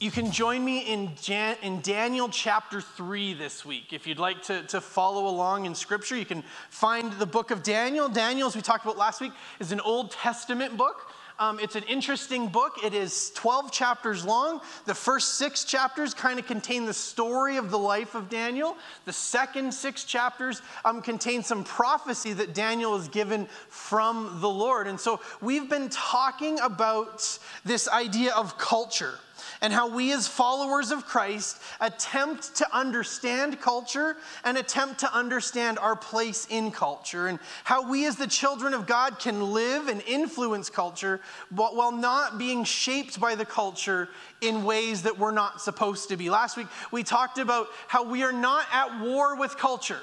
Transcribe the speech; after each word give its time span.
You 0.00 0.10
can 0.10 0.30
join 0.30 0.64
me 0.64 0.78
in, 0.90 1.14
Jan, 1.20 1.58
in 1.60 1.82
Daniel 1.82 2.30
chapter 2.30 2.80
3 2.80 3.34
this 3.34 3.66
week. 3.66 3.92
If 3.92 4.06
you'd 4.06 4.18
like 4.18 4.42
to, 4.44 4.62
to 4.68 4.80
follow 4.80 5.26
along 5.26 5.66
in 5.66 5.74
scripture, 5.74 6.16
you 6.16 6.24
can 6.24 6.42
find 6.70 7.12
the 7.12 7.26
book 7.26 7.50
of 7.50 7.62
Daniel. 7.62 8.08
Daniel, 8.08 8.48
as 8.48 8.56
we 8.56 8.62
talked 8.62 8.82
about 8.82 8.96
last 8.96 9.20
week, 9.20 9.32
is 9.58 9.72
an 9.72 9.80
Old 9.80 10.10
Testament 10.10 10.78
book. 10.78 11.10
Um, 11.38 11.60
it's 11.60 11.76
an 11.76 11.82
interesting 11.82 12.48
book. 12.48 12.82
It 12.82 12.94
is 12.94 13.30
12 13.34 13.72
chapters 13.72 14.24
long. 14.24 14.62
The 14.86 14.94
first 14.94 15.34
six 15.34 15.64
chapters 15.64 16.14
kind 16.14 16.38
of 16.38 16.46
contain 16.46 16.86
the 16.86 16.94
story 16.94 17.58
of 17.58 17.70
the 17.70 17.78
life 17.78 18.14
of 18.14 18.30
Daniel. 18.30 18.78
The 19.04 19.12
second 19.12 19.74
six 19.74 20.04
chapters 20.04 20.62
um, 20.82 21.02
contain 21.02 21.42
some 21.42 21.62
prophecy 21.62 22.32
that 22.32 22.54
Daniel 22.54 22.96
is 22.96 23.08
given 23.08 23.48
from 23.68 24.38
the 24.40 24.48
Lord. 24.48 24.86
And 24.86 24.98
so 24.98 25.20
we've 25.42 25.68
been 25.68 25.90
talking 25.90 26.58
about 26.60 27.38
this 27.66 27.86
idea 27.86 28.32
of 28.32 28.56
culture 28.56 29.18
and 29.62 29.72
how 29.72 29.88
we, 29.88 30.12
as 30.12 30.26
followers 30.26 30.90
of 30.90 31.04
Christ, 31.04 31.60
attempt 31.80 32.54
to 32.56 32.76
understand 32.76 33.60
culture 33.60 34.16
and 34.44 34.56
attempt 34.56 35.00
to 35.00 35.14
understand 35.14 35.78
our 35.78 35.94
place 35.94 36.46
in 36.48 36.70
culture, 36.70 37.26
and 37.26 37.38
how 37.64 37.88
we, 37.88 38.06
as 38.06 38.16
the 38.16 38.26
children 38.26 38.72
of 38.72 38.86
God, 38.86 39.18
can 39.18 39.52
live 39.52 39.88
and 39.88 40.02
influence 40.06 40.70
culture 40.70 41.20
while 41.50 41.92
not 41.92 42.38
being 42.38 42.64
shaped 42.64 43.20
by 43.20 43.34
the 43.34 43.44
culture 43.44 44.08
in 44.40 44.64
ways 44.64 45.02
that 45.02 45.18
we're 45.18 45.30
not 45.30 45.60
supposed 45.60 46.08
to 46.08 46.16
be. 46.16 46.30
Last 46.30 46.56
week, 46.56 46.68
we 46.90 47.02
talked 47.02 47.38
about 47.38 47.66
how 47.86 48.04
we 48.04 48.22
are 48.22 48.32
not 48.32 48.64
at 48.72 49.00
war 49.00 49.36
with 49.36 49.56
culture, 49.58 50.00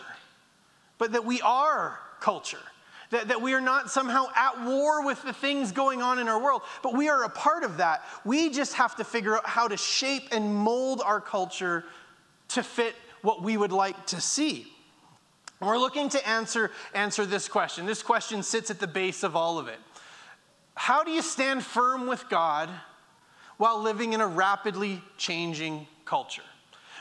but 0.97 1.13
that 1.13 1.25
we 1.25 1.41
are 1.41 1.99
culture. 2.19 2.57
That, 3.09 3.29
that 3.29 3.41
we 3.41 3.53
are 3.53 3.61
not 3.61 3.89
somehow 3.89 4.25
at 4.35 4.65
war 4.65 5.05
with 5.05 5.23
the 5.23 5.31
things 5.31 5.71
going 5.71 6.01
on 6.01 6.19
in 6.19 6.27
our 6.27 6.41
world, 6.41 6.61
but 6.83 6.93
we 6.93 7.07
are 7.07 7.23
a 7.23 7.29
part 7.29 7.63
of 7.63 7.77
that. 7.77 8.03
We 8.25 8.49
just 8.49 8.73
have 8.73 8.97
to 8.97 9.05
figure 9.05 9.37
out 9.37 9.47
how 9.47 9.69
to 9.69 9.77
shape 9.77 10.27
and 10.33 10.53
mold 10.53 11.01
our 11.05 11.21
culture 11.21 11.85
to 12.49 12.63
fit 12.63 12.95
what 13.21 13.41
we 13.41 13.55
would 13.55 13.71
like 13.71 14.07
to 14.07 14.19
see. 14.19 14.67
And 15.59 15.69
we're 15.69 15.77
looking 15.77 16.09
to 16.09 16.27
answer, 16.27 16.71
answer 16.93 17.25
this 17.25 17.47
question. 17.47 17.85
This 17.85 18.03
question 18.03 18.43
sits 18.43 18.69
at 18.69 18.79
the 18.79 18.87
base 18.87 19.23
of 19.23 19.35
all 19.35 19.57
of 19.57 19.67
it. 19.67 19.79
How 20.75 21.03
do 21.03 21.11
you 21.11 21.21
stand 21.21 21.63
firm 21.63 22.07
with 22.07 22.29
God 22.29 22.69
while 23.57 23.81
living 23.81 24.13
in 24.13 24.21
a 24.21 24.27
rapidly 24.27 25.01
changing 25.17 25.87
culture? 26.05 26.43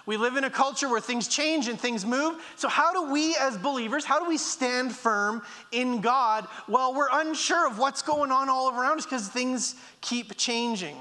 We 0.06 0.16
live 0.16 0.36
in 0.36 0.44
a 0.44 0.50
culture 0.50 0.88
where 0.88 1.00
things 1.00 1.26
change 1.26 1.66
and 1.66 1.78
things 1.78 2.06
move. 2.06 2.40
So, 2.54 2.68
how 2.68 2.92
do 2.92 3.12
we 3.12 3.36
as 3.36 3.58
believers, 3.58 4.04
how 4.04 4.20
do 4.20 4.28
we 4.28 4.38
stand 4.38 4.94
firm 4.94 5.42
in 5.72 6.00
God 6.00 6.46
while 6.66 6.94
we're 6.94 7.08
unsure 7.10 7.66
of 7.66 7.78
what's 7.78 8.02
going 8.02 8.30
on 8.30 8.48
all 8.48 8.70
around 8.70 8.98
us 8.98 9.04
because 9.04 9.28
things 9.28 9.74
keep 10.00 10.36
changing? 10.36 10.96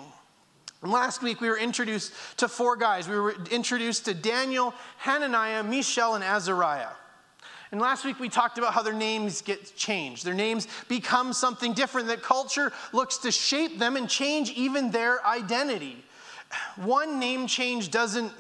And 0.82 0.92
last 0.92 1.22
week 1.22 1.40
we 1.40 1.50
were 1.50 1.58
introduced 1.58 2.14
to 2.38 2.48
four 2.48 2.76
guys. 2.76 3.08
We 3.08 3.16
were 3.16 3.36
introduced 3.52 4.06
to 4.06 4.14
Daniel, 4.14 4.74
Hananiah, 4.98 5.64
Mishael, 5.64 6.16
and 6.16 6.24
Azariah. 6.24 6.90
And 7.72 7.82
last 7.82 8.06
week 8.06 8.20
we 8.20 8.30
talked 8.30 8.58
about 8.58 8.74
how 8.74 8.82
their 8.82 8.94
names 8.94 9.42
get 9.42 9.76
changed. 9.76 10.26
Their 10.26 10.34
names 10.34 10.68
become 10.88 11.34
something 11.34 11.74
different, 11.74 12.08
that 12.08 12.24
culture 12.24 12.72
looks 12.94 13.18
to 13.18 13.32
shape 13.32 13.80
them 13.80 13.96
and 13.98 14.10
change 14.10 14.52
even 14.52 14.92
their 14.92 15.26
identity. 15.26 16.04
One 16.78 17.20
name 17.20 17.48
change 17.48 17.92
doesn't 17.92 18.32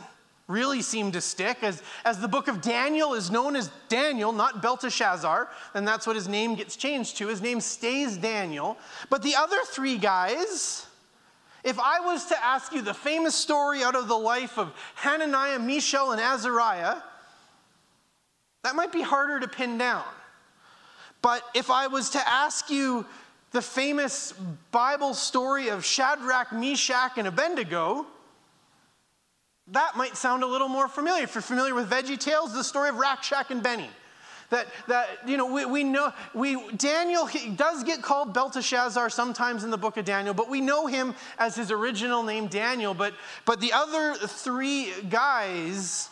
really 0.47 0.81
seem 0.81 1.11
to 1.11 1.21
stick. 1.21 1.63
As, 1.63 1.81
as 2.03 2.19
the 2.19 2.27
book 2.27 2.47
of 2.47 2.61
Daniel 2.61 3.13
is 3.13 3.31
known 3.31 3.55
as 3.55 3.71
Daniel, 3.89 4.31
not 4.31 4.61
Belteshazzar, 4.61 5.49
and 5.73 5.87
that's 5.87 6.05
what 6.05 6.15
his 6.15 6.27
name 6.27 6.55
gets 6.55 6.75
changed 6.75 7.17
to. 7.17 7.27
His 7.27 7.41
name 7.41 7.59
stays 7.59 8.17
Daniel. 8.17 8.77
But 9.09 9.23
the 9.23 9.35
other 9.35 9.57
three 9.65 9.97
guys, 9.97 10.85
if 11.63 11.79
I 11.79 11.99
was 11.99 12.25
to 12.25 12.45
ask 12.45 12.73
you 12.73 12.81
the 12.81 12.93
famous 12.93 13.33
story 13.33 13.83
out 13.83 13.95
of 13.95 14.07
the 14.07 14.17
life 14.17 14.59
of 14.59 14.73
Hananiah, 14.95 15.59
Mishael, 15.59 16.11
and 16.11 16.21
Azariah, 16.21 16.97
that 18.63 18.75
might 18.75 18.91
be 18.91 19.01
harder 19.01 19.39
to 19.39 19.47
pin 19.47 19.77
down. 19.77 20.05
But 21.21 21.43
if 21.55 21.71
I 21.71 21.87
was 21.87 22.11
to 22.11 22.27
ask 22.27 22.69
you 22.69 23.05
the 23.51 23.61
famous 23.61 24.33
Bible 24.71 25.15
story 25.15 25.69
of 25.69 25.83
Shadrach, 25.83 26.51
Meshach, 26.51 27.13
and 27.17 27.27
Abednego, 27.27 28.05
that 29.69 29.95
might 29.95 30.15
sound 30.15 30.43
a 30.43 30.47
little 30.47 30.67
more 30.67 30.87
familiar. 30.87 31.23
If 31.23 31.33
you're 31.33 31.41
familiar 31.41 31.73
with 31.73 31.89
Veggie 31.89 32.19
Tales, 32.19 32.53
the 32.53 32.63
story 32.63 32.89
of 32.89 32.97
Rack, 32.97 33.23
Shack 33.23 33.49
and 33.49 33.63
Benny. 33.63 33.89
That, 34.51 34.67
that 34.87 35.07
you 35.25 35.37
know, 35.37 35.47
we, 35.47 35.65
we 35.65 35.83
know, 35.83 36.13
we, 36.35 36.69
Daniel 36.73 37.27
does 37.55 37.83
get 37.83 38.03
called 38.03 38.31
Belteshazzar 38.31 39.09
sometimes 39.09 39.63
in 39.63 39.71
the 39.71 39.77
book 39.77 39.97
of 39.97 40.05
Daniel, 40.05 40.35
but 40.35 40.49
we 40.49 40.61
know 40.61 40.85
him 40.85 41.15
as 41.39 41.55
his 41.55 41.71
original 41.71 42.21
name, 42.21 42.45
Daniel. 42.45 42.93
But, 42.93 43.15
but 43.45 43.59
the 43.59 43.73
other 43.73 44.13
three 44.13 44.93
guys, 45.09 46.09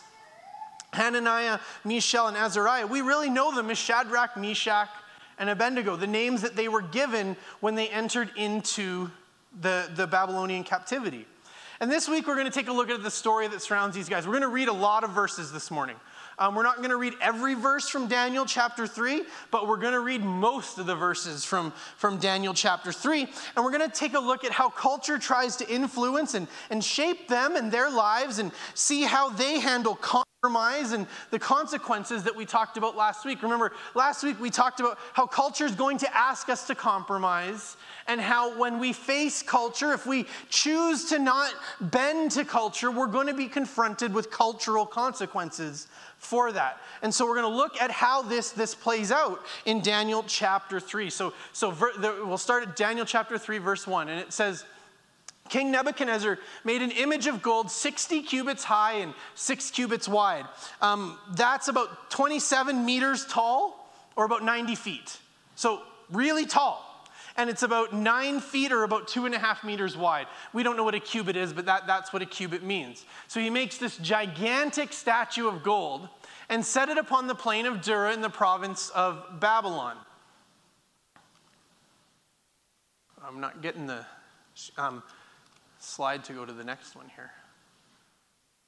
Hananiah, 0.92 1.60
Mishael, 1.84 2.26
and 2.26 2.36
Azariah, 2.36 2.88
we 2.88 3.02
really 3.02 3.30
know 3.30 3.54
them 3.54 3.70
as 3.70 3.78
Shadrach, 3.78 4.36
Meshach, 4.36 4.88
and 5.38 5.48
Abednego, 5.48 5.94
the 5.94 6.06
names 6.08 6.42
that 6.42 6.56
they 6.56 6.66
were 6.66 6.82
given 6.82 7.36
when 7.60 7.76
they 7.76 7.88
entered 7.88 8.30
into 8.36 9.12
the, 9.60 9.88
the 9.94 10.08
Babylonian 10.08 10.64
captivity. 10.64 11.24
And 11.84 11.92
this 11.92 12.08
week, 12.08 12.26
we're 12.26 12.36
going 12.36 12.46
to 12.46 12.50
take 12.50 12.68
a 12.68 12.72
look 12.72 12.88
at 12.88 13.02
the 13.02 13.10
story 13.10 13.46
that 13.46 13.60
surrounds 13.60 13.94
these 13.94 14.08
guys. 14.08 14.26
We're 14.26 14.32
going 14.32 14.40
to 14.40 14.48
read 14.48 14.68
a 14.68 14.72
lot 14.72 15.04
of 15.04 15.10
verses 15.10 15.52
this 15.52 15.70
morning. 15.70 15.96
Um, 16.38 16.54
we're 16.54 16.62
not 16.62 16.78
going 16.78 16.88
to 16.88 16.96
read 16.96 17.12
every 17.20 17.52
verse 17.52 17.90
from 17.90 18.08
Daniel 18.08 18.46
chapter 18.46 18.86
3, 18.86 19.24
but 19.50 19.68
we're 19.68 19.76
going 19.76 19.92
to 19.92 20.00
read 20.00 20.24
most 20.24 20.78
of 20.78 20.86
the 20.86 20.94
verses 20.94 21.44
from, 21.44 21.74
from 21.98 22.16
Daniel 22.16 22.54
chapter 22.54 22.90
3. 22.90 23.20
And 23.54 23.62
we're 23.62 23.70
going 23.70 23.86
to 23.86 23.94
take 23.94 24.14
a 24.14 24.18
look 24.18 24.44
at 24.44 24.50
how 24.50 24.70
culture 24.70 25.18
tries 25.18 25.56
to 25.56 25.68
influence 25.68 26.32
and, 26.32 26.48
and 26.70 26.82
shape 26.82 27.28
them 27.28 27.54
and 27.54 27.70
their 27.70 27.90
lives 27.90 28.38
and 28.38 28.50
see 28.72 29.02
how 29.02 29.28
they 29.28 29.60
handle 29.60 29.94
compromise 29.94 30.92
and 30.92 31.06
the 31.32 31.38
consequences 31.38 32.22
that 32.22 32.34
we 32.34 32.46
talked 32.46 32.78
about 32.78 32.96
last 32.96 33.26
week. 33.26 33.42
Remember, 33.42 33.72
last 33.94 34.24
week 34.24 34.40
we 34.40 34.48
talked 34.48 34.80
about 34.80 34.98
how 35.12 35.26
culture 35.26 35.66
is 35.66 35.74
going 35.74 35.98
to 35.98 36.16
ask 36.16 36.48
us 36.48 36.66
to 36.66 36.74
compromise 36.74 37.76
and 38.06 38.20
how 38.20 38.58
when 38.58 38.78
we 38.78 38.92
face 38.92 39.42
culture, 39.42 39.92
if 39.92 40.06
we 40.06 40.26
choose 40.50 41.06
to 41.06 41.18
not 41.18 41.52
bend 41.80 42.32
to 42.32 42.44
culture, 42.44 42.90
we're 42.90 43.06
going 43.06 43.26
to 43.26 43.34
be 43.34 43.48
confronted 43.48 44.12
with 44.12 44.30
cultural 44.30 44.84
consequences 44.84 45.88
for 46.18 46.52
that. 46.52 46.78
And 47.02 47.14
so 47.14 47.26
we're 47.26 47.40
going 47.40 47.50
to 47.50 47.56
look 47.56 47.80
at 47.80 47.90
how 47.90 48.22
this, 48.22 48.50
this 48.50 48.74
plays 48.74 49.10
out 49.10 49.44
in 49.64 49.80
Daniel 49.80 50.24
chapter 50.26 50.80
3. 50.80 51.10
So, 51.10 51.32
so 51.52 51.70
ver, 51.70 51.92
the, 51.98 52.22
we'll 52.24 52.38
start 52.38 52.62
at 52.62 52.76
Daniel 52.76 53.06
chapter 53.06 53.38
3, 53.38 53.58
verse 53.58 53.86
1, 53.86 54.08
and 54.08 54.20
it 54.20 54.32
says, 54.32 54.64
King 55.50 55.70
Nebuchadnezzar 55.70 56.38
made 56.64 56.80
an 56.80 56.90
image 56.90 57.26
of 57.26 57.42
gold 57.42 57.70
60 57.70 58.22
cubits 58.22 58.64
high 58.64 58.94
and 58.94 59.12
six 59.34 59.70
cubits 59.70 60.08
wide. 60.08 60.46
Um, 60.80 61.18
that's 61.34 61.68
about 61.68 62.10
27 62.10 62.84
meters 62.84 63.26
tall 63.26 63.92
or 64.16 64.24
about 64.24 64.42
90 64.42 64.74
feet. 64.74 65.18
So, 65.54 65.82
really 66.10 66.46
tall 66.46 66.93
and 67.36 67.50
it's 67.50 67.62
about 67.62 67.92
nine 67.92 68.40
feet 68.40 68.72
or 68.72 68.84
about 68.84 69.08
two 69.08 69.26
and 69.26 69.34
a 69.34 69.38
half 69.38 69.64
meters 69.64 69.96
wide. 69.96 70.26
We 70.52 70.62
don't 70.62 70.76
know 70.76 70.84
what 70.84 70.94
a 70.94 71.00
cubit 71.00 71.36
is, 71.36 71.52
but 71.52 71.66
that, 71.66 71.86
that's 71.86 72.12
what 72.12 72.22
a 72.22 72.26
cubit 72.26 72.62
means. 72.62 73.04
So 73.26 73.40
he 73.40 73.50
makes 73.50 73.78
this 73.78 73.96
gigantic 73.96 74.92
statue 74.92 75.48
of 75.48 75.62
gold 75.62 76.08
and 76.48 76.64
set 76.64 76.88
it 76.88 76.98
upon 76.98 77.26
the 77.26 77.34
plain 77.34 77.66
of 77.66 77.82
Dura 77.82 78.12
in 78.12 78.20
the 78.20 78.30
province 78.30 78.90
of 78.90 79.40
Babylon. 79.40 79.96
I'm 83.26 83.40
not 83.40 83.62
getting 83.62 83.86
the 83.86 84.04
um, 84.76 85.02
slide 85.78 86.24
to 86.24 86.34
go 86.34 86.44
to 86.44 86.52
the 86.52 86.64
next 86.64 86.94
one 86.94 87.10
here. 87.16 87.32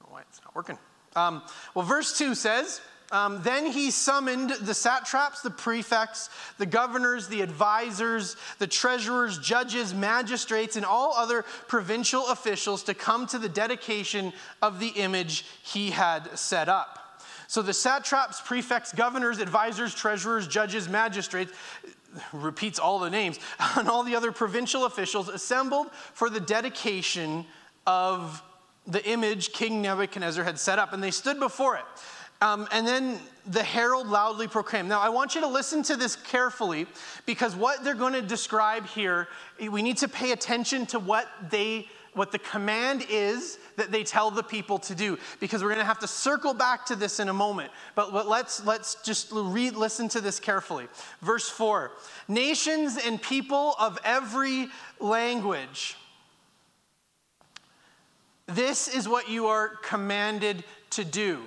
Why 0.09 0.21
it's 0.21 0.41
not 0.43 0.55
working. 0.55 0.77
Um, 1.15 1.41
well, 1.73 1.85
verse 1.85 2.17
2 2.17 2.35
says, 2.35 2.81
um, 3.11 3.41
then 3.41 3.65
he 3.65 3.89
summoned 3.89 4.49
the 4.49 4.73
satraps, 4.73 5.41
the 5.41 5.49
prefects, 5.49 6.29
the 6.57 6.65
governors, 6.65 7.29
the 7.29 7.41
advisors, 7.41 8.35
the 8.59 8.67
treasurers, 8.67 9.39
judges, 9.39 9.93
magistrates, 9.93 10.75
and 10.75 10.85
all 10.85 11.13
other 11.15 11.45
provincial 11.67 12.27
officials 12.27 12.83
to 12.83 12.93
come 12.93 13.25
to 13.27 13.39
the 13.39 13.47
dedication 13.47 14.33
of 14.61 14.79
the 14.79 14.89
image 14.89 15.45
he 15.63 15.91
had 15.91 16.37
set 16.37 16.67
up. 16.67 17.21
So 17.47 17.61
the 17.61 17.73
satraps, 17.73 18.41
prefects, 18.41 18.91
governors, 18.91 19.39
advisors, 19.39 19.95
treasurers, 19.95 20.45
judges, 20.45 20.89
magistrates, 20.89 21.53
repeats 22.33 22.77
all 22.77 22.99
the 22.99 23.09
names, 23.09 23.39
and 23.77 23.87
all 23.87 24.03
the 24.03 24.17
other 24.17 24.33
provincial 24.33 24.85
officials 24.85 25.29
assembled 25.29 25.91
for 25.91 26.29
the 26.29 26.41
dedication 26.41 27.45
of 27.85 28.43
the 28.85 29.05
image 29.05 29.53
King 29.53 29.81
Nebuchadnezzar 29.81 30.43
had 30.43 30.59
set 30.59 30.77
up, 30.77 30.91
and 30.91 31.01
they 31.01 31.11
stood 31.11 31.39
before 31.39 31.77
it. 31.77 31.85
Um, 32.41 32.67
and 32.71 32.85
then 32.85 33.19
the 33.47 33.63
herald 33.63 34.07
loudly 34.07 34.47
proclaimed. 34.47 34.89
Now, 34.89 34.99
I 34.99 35.09
want 35.09 35.33
you 35.33 35.41
to 35.41 35.47
listen 35.47 35.81
to 35.83 35.95
this 35.95 36.15
carefully 36.15 36.85
because 37.25 37.55
what 37.55 37.83
they're 37.83 37.95
going 37.95 38.13
to 38.13 38.21
describe 38.21 38.85
here, 38.85 39.27
we 39.59 39.81
need 39.81 39.97
to 39.97 40.07
pay 40.07 40.31
attention 40.31 40.85
to 40.87 40.99
what 40.99 41.27
they 41.49 41.87
what 42.13 42.31
the 42.31 42.39
command 42.39 43.05
is 43.11 43.59
that 43.75 43.91
they 43.91 44.03
tell 44.03 44.31
the 44.31 44.41
people 44.41 44.79
to 44.79 44.95
do 44.95 45.19
because 45.39 45.61
we're 45.61 45.69
going 45.69 45.79
to 45.79 45.85
have 45.85 45.99
to 45.99 46.07
circle 46.07 46.51
back 46.51 46.83
to 46.83 46.95
this 46.95 47.19
in 47.19 47.29
a 47.29 47.33
moment. 47.33 47.71
But, 47.93 48.27
let's 48.27 48.65
let's 48.65 48.95
just 49.03 49.29
read 49.31 49.75
listen 49.75 50.09
to 50.09 50.21
this 50.21 50.39
carefully. 50.39 50.87
Verse 51.21 51.47
4 51.47 51.91
nations 52.27 52.97
and 52.97 53.21
people 53.21 53.75
of 53.79 53.99
every 54.03 54.67
language 54.99 55.95
this 58.47 58.87
is 58.87 59.07
what 59.07 59.29
you 59.29 59.47
are 59.47 59.67
commanded 59.83 60.63
to 60.89 61.03
do 61.03 61.43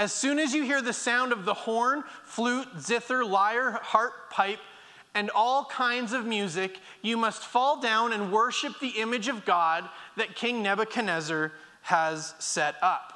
as 0.00 0.14
soon 0.14 0.38
as 0.38 0.54
you 0.54 0.62
hear 0.62 0.80
the 0.80 0.94
sound 0.94 1.30
of 1.30 1.44
the 1.44 1.52
horn, 1.52 2.02
flute, 2.24 2.66
zither, 2.80 3.22
lyre, 3.22 3.72
harp, 3.82 4.30
pipe, 4.30 4.58
and 5.14 5.28
all 5.34 5.66
kinds 5.66 6.14
of 6.14 6.24
music, 6.24 6.78
you 7.02 7.18
must 7.18 7.42
fall 7.42 7.82
down 7.82 8.14
and 8.14 8.32
worship 8.32 8.72
the 8.80 8.98
image 8.98 9.28
of 9.28 9.44
God 9.44 9.86
that 10.16 10.34
King 10.34 10.62
Nebuchadnezzar 10.62 11.52
has 11.82 12.34
set 12.38 12.76
up. 12.80 13.12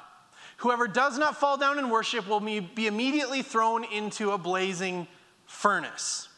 Whoever 0.57 0.87
does 0.87 1.17
not 1.17 1.37
fall 1.37 1.57
down 1.57 1.79
and 1.79 1.89
worship 1.89 2.27
will 2.27 2.39
be 2.39 2.85
immediately 2.85 3.41
thrown 3.41 3.83
into 3.85 4.29
a 4.29 4.37
blazing 4.37 5.07
furnace. 5.47 6.29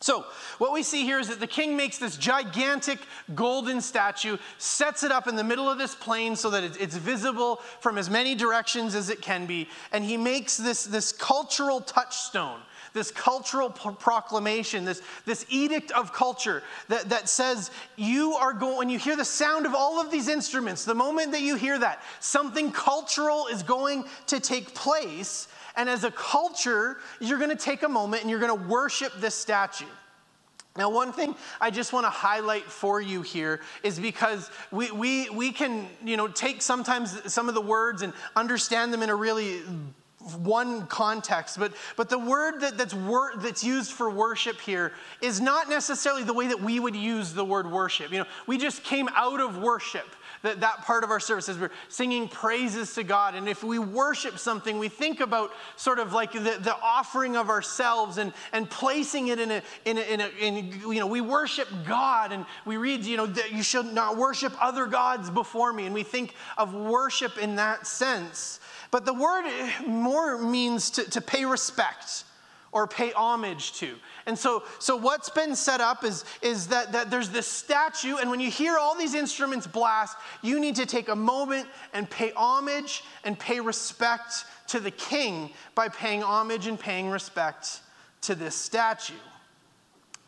So, 0.00 0.26
what 0.58 0.74
we 0.74 0.82
see 0.82 1.04
here 1.04 1.18
is 1.18 1.28
that 1.28 1.40
the 1.40 1.46
king 1.46 1.74
makes 1.74 1.96
this 1.96 2.18
gigantic 2.18 2.98
golden 3.34 3.80
statue, 3.80 4.36
sets 4.58 5.02
it 5.02 5.10
up 5.10 5.26
in 5.26 5.36
the 5.36 5.44
middle 5.44 5.70
of 5.70 5.78
this 5.78 5.94
plain 5.94 6.36
so 6.36 6.50
that 6.50 6.62
it's 6.78 6.96
visible 6.96 7.62
from 7.80 7.96
as 7.96 8.10
many 8.10 8.34
directions 8.34 8.94
as 8.94 9.08
it 9.08 9.22
can 9.22 9.46
be, 9.46 9.68
and 9.92 10.04
he 10.04 10.18
makes 10.18 10.58
this, 10.58 10.84
this 10.84 11.12
cultural 11.12 11.80
touchstone, 11.80 12.60
this 12.92 13.10
cultural 13.10 13.70
proclamation, 13.70 14.84
this, 14.84 15.00
this 15.24 15.46
edict 15.48 15.90
of 15.92 16.12
culture 16.12 16.62
that, 16.88 17.08
that 17.08 17.26
says, 17.30 17.70
You 17.96 18.34
are 18.34 18.52
going, 18.52 18.76
when 18.76 18.90
you 18.90 18.98
hear 18.98 19.16
the 19.16 19.24
sound 19.24 19.64
of 19.64 19.74
all 19.74 19.98
of 19.98 20.10
these 20.10 20.28
instruments, 20.28 20.84
the 20.84 20.94
moment 20.94 21.32
that 21.32 21.42
you 21.42 21.56
hear 21.56 21.78
that, 21.78 22.02
something 22.20 22.70
cultural 22.70 23.46
is 23.46 23.62
going 23.62 24.04
to 24.26 24.40
take 24.40 24.74
place 24.74 25.48
and 25.76 25.88
as 25.88 26.04
a 26.04 26.10
culture, 26.10 26.98
you're 27.20 27.38
going 27.38 27.50
to 27.50 27.56
take 27.56 27.82
a 27.82 27.88
moment 27.88 28.22
and 28.22 28.30
you're 28.30 28.40
going 28.40 28.56
to 28.56 28.68
worship 28.68 29.12
this 29.18 29.34
statue. 29.34 29.84
Now, 30.76 30.90
one 30.90 31.12
thing 31.12 31.34
I 31.60 31.70
just 31.70 31.92
want 31.92 32.04
to 32.04 32.10
highlight 32.10 32.64
for 32.64 33.00
you 33.00 33.22
here 33.22 33.60
is 33.82 33.98
because 33.98 34.50
we, 34.70 34.90
we, 34.90 35.30
we 35.30 35.52
can, 35.52 35.88
you 36.04 36.16
know, 36.16 36.28
take 36.28 36.60
sometimes 36.60 37.32
some 37.32 37.48
of 37.48 37.54
the 37.54 37.60
words 37.60 38.02
and 38.02 38.12
understand 38.34 38.92
them 38.92 39.02
in 39.02 39.10
a 39.10 39.14
really 39.14 39.62
one 40.34 40.86
context, 40.88 41.58
but, 41.58 41.72
but 41.96 42.08
the 42.08 42.18
word 42.18 42.60
that, 42.60 42.76
that's, 42.76 42.94
wor- 42.94 43.34
that's 43.36 43.62
used 43.62 43.92
for 43.92 44.10
worship 44.10 44.60
here 44.60 44.92
is 45.22 45.40
not 45.40 45.68
necessarily 45.68 46.24
the 46.24 46.32
way 46.32 46.48
that 46.48 46.60
we 46.60 46.80
would 46.80 46.96
use 46.96 47.32
the 47.32 47.44
word 47.44 47.70
worship. 47.70 48.10
You 48.10 48.20
know, 48.20 48.26
we 48.46 48.58
just 48.58 48.82
came 48.82 49.08
out 49.14 49.40
of 49.40 49.58
worship 49.58 50.08
that, 50.46 50.60
that 50.60 50.84
part 50.84 51.04
of 51.04 51.10
our 51.10 51.20
service 51.20 51.36
services. 51.36 51.60
We're 51.60 51.70
singing 51.88 52.28
praises 52.28 52.94
to 52.94 53.04
God. 53.04 53.34
And 53.34 53.48
if 53.48 53.62
we 53.62 53.78
worship 53.78 54.38
something, 54.38 54.78
we 54.78 54.88
think 54.88 55.20
about 55.20 55.50
sort 55.76 55.98
of 55.98 56.12
like 56.12 56.32
the, 56.32 56.58
the 56.60 56.76
offering 56.82 57.36
of 57.36 57.48
ourselves 57.48 58.18
and, 58.18 58.32
and 58.52 58.68
placing 58.68 59.28
it 59.28 59.38
in 59.38 59.50
a, 59.50 59.62
in 59.84 59.98
a, 59.98 60.00
in 60.00 60.20
a 60.20 60.28
in, 60.40 60.80
you 60.80 61.00
know, 61.00 61.06
we 61.06 61.20
worship 61.20 61.68
God 61.86 62.32
and 62.32 62.46
we 62.64 62.76
read, 62.76 63.04
you 63.04 63.16
know, 63.16 63.26
that 63.26 63.52
you 63.52 63.62
should 63.62 63.92
not 63.92 64.16
worship 64.16 64.52
other 64.60 64.86
gods 64.86 65.30
before 65.30 65.72
me. 65.72 65.86
And 65.86 65.94
we 65.94 66.02
think 66.02 66.34
of 66.56 66.74
worship 66.74 67.38
in 67.38 67.56
that 67.56 67.86
sense. 67.86 68.60
But 68.90 69.04
the 69.04 69.14
word 69.14 69.50
more 69.86 70.38
means 70.38 70.90
to, 70.90 71.10
to 71.10 71.20
pay 71.20 71.44
respect 71.44 72.24
or 72.76 72.86
pay 72.86 73.10
homage 73.12 73.72
to. 73.72 73.96
And 74.26 74.38
so, 74.38 74.62
so 74.78 74.96
what's 74.96 75.30
been 75.30 75.56
set 75.56 75.80
up 75.80 76.04
is, 76.04 76.26
is 76.42 76.66
that, 76.66 76.92
that 76.92 77.10
there's 77.10 77.30
this 77.30 77.46
statue, 77.46 78.16
and 78.18 78.28
when 78.28 78.38
you 78.38 78.50
hear 78.50 78.76
all 78.76 78.94
these 78.94 79.14
instruments 79.14 79.66
blast, 79.66 80.14
you 80.42 80.60
need 80.60 80.76
to 80.76 80.84
take 80.84 81.08
a 81.08 81.16
moment 81.16 81.68
and 81.94 82.08
pay 82.10 82.32
homage 82.36 83.02
and 83.24 83.38
pay 83.38 83.60
respect 83.60 84.44
to 84.66 84.78
the 84.78 84.90
king 84.90 85.52
by 85.74 85.88
paying 85.88 86.22
homage 86.22 86.66
and 86.66 86.78
paying 86.78 87.08
respect 87.08 87.80
to 88.20 88.34
this 88.34 88.54
statue. 88.54 89.14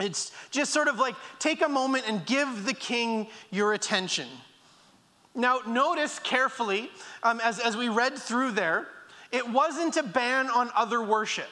It's 0.01 0.33
just 0.51 0.73
sort 0.73 0.89
of 0.89 0.99
like 0.99 1.17
take 1.39 1.61
a 1.61 1.69
moment 1.69 2.05
and 2.09 2.25
give 2.25 2.65
the 2.65 2.73
king 2.73 3.27
your 3.51 3.75
attention. 3.75 4.29
Now, 5.35 5.61
notice 5.67 6.19
carefully 6.19 6.89
um, 7.23 7.43
as, 7.45 7.61
as 7.61 7.77
we 7.77 7.91
read 7.91 8.17
through 8.17 8.53
there, 8.53 8.89
it 9.33 9.47
wasn't 9.47 9.99
a 9.99 10.03
ban 10.03 10.49
on 10.49 10.71
other 10.75 11.03
worship. 11.03 11.51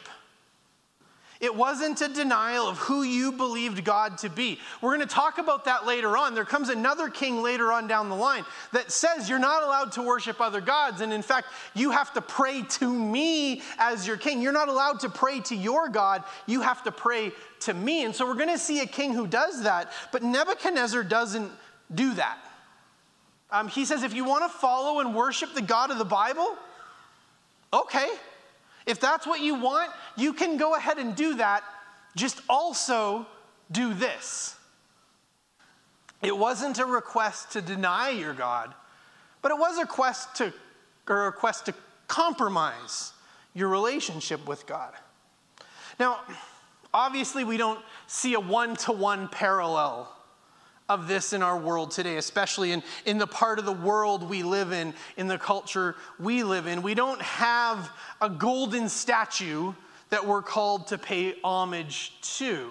It 1.40 1.54
wasn't 1.54 2.00
a 2.00 2.08
denial 2.08 2.66
of 2.66 2.78
who 2.78 3.02
you 3.02 3.32
believed 3.32 3.84
God 3.84 4.18
to 4.18 4.30
be. 4.30 4.58
We're 4.80 4.96
going 4.96 5.06
to 5.06 5.14
talk 5.14 5.38
about 5.38 5.66
that 5.66 5.86
later 5.86 6.16
on. 6.16 6.34
There 6.34 6.44
comes 6.44 6.70
another 6.70 7.10
king 7.10 7.42
later 7.42 7.70
on 7.72 7.86
down 7.86 8.08
the 8.08 8.16
line 8.16 8.44
that 8.72 8.90
says 8.90 9.28
you're 9.28 9.38
not 9.38 9.62
allowed 9.62 9.92
to 9.92 10.02
worship 10.02 10.40
other 10.40 10.62
gods. 10.62 11.02
And 11.02 11.12
in 11.12 11.22
fact, 11.22 11.48
you 11.74 11.90
have 11.90 12.12
to 12.14 12.22
pray 12.22 12.62
to 12.62 12.90
me 12.90 13.62
as 13.78 14.06
your 14.06 14.16
king. 14.16 14.40
You're 14.40 14.52
not 14.52 14.68
allowed 14.68 15.00
to 15.00 15.10
pray 15.10 15.40
to 15.40 15.54
your 15.54 15.88
God. 15.88 16.24
You 16.46 16.62
have 16.62 16.82
to 16.84 16.92
pray 16.92 17.32
to 17.60 17.74
me. 17.74 18.04
And 18.04 18.14
so 18.14 18.26
we're 18.26 18.34
going 18.34 18.48
to 18.48 18.58
see 18.58 18.80
a 18.80 18.86
king 18.86 19.12
who 19.12 19.26
does 19.26 19.64
that. 19.64 19.92
But 20.12 20.22
Nebuchadnezzar 20.22 21.02
doesn't 21.02 21.52
do 21.94 22.14
that. 22.14 22.38
Um, 23.50 23.68
he 23.68 23.84
says, 23.84 24.02
if 24.02 24.14
you 24.14 24.24
want 24.24 24.50
to 24.50 24.58
follow 24.58 25.00
and 25.00 25.14
worship 25.14 25.54
the 25.54 25.62
God 25.62 25.90
of 25.90 25.98
the 25.98 26.04
Bible, 26.04 26.56
okay. 27.72 28.08
If 28.86 29.00
that's 29.00 29.26
what 29.26 29.40
you 29.40 29.56
want, 29.56 29.90
you 30.16 30.32
can 30.32 30.56
go 30.56 30.74
ahead 30.74 30.98
and 30.98 31.14
do 31.14 31.34
that. 31.34 31.64
Just 32.14 32.40
also 32.48 33.26
do 33.70 33.92
this. 33.92 34.56
It 36.22 36.36
wasn't 36.36 36.78
a 36.78 36.86
request 36.86 37.52
to 37.52 37.60
deny 37.60 38.10
your 38.10 38.32
God, 38.32 38.72
but 39.42 39.50
it 39.50 39.58
was 39.58 39.76
a 39.76 39.82
request 39.82 40.36
to, 40.36 40.52
or 41.08 41.22
a 41.22 41.26
request 41.26 41.66
to 41.66 41.74
compromise 42.08 43.12
your 43.54 43.68
relationship 43.68 44.46
with 44.46 44.66
God. 44.66 44.92
Now, 45.98 46.20
obviously, 46.94 47.44
we 47.44 47.56
don't 47.56 47.80
see 48.06 48.34
a 48.34 48.40
one 48.40 48.76
to 48.76 48.92
one 48.92 49.28
parallel 49.28 50.15
of 50.88 51.08
this 51.08 51.32
in 51.32 51.42
our 51.42 51.58
world 51.58 51.90
today, 51.90 52.16
especially 52.16 52.72
in, 52.72 52.82
in 53.04 53.18
the 53.18 53.26
part 53.26 53.58
of 53.58 53.64
the 53.64 53.72
world 53.72 54.28
we 54.28 54.42
live 54.42 54.72
in, 54.72 54.94
in 55.16 55.26
the 55.26 55.38
culture 55.38 55.96
we 56.18 56.42
live 56.42 56.66
in. 56.66 56.82
We 56.82 56.94
don't 56.94 57.20
have 57.22 57.90
a 58.20 58.30
golden 58.30 58.88
statue 58.88 59.72
that 60.10 60.24
we're 60.24 60.42
called 60.42 60.88
to 60.88 60.98
pay 60.98 61.34
homage 61.42 62.12
to. 62.36 62.70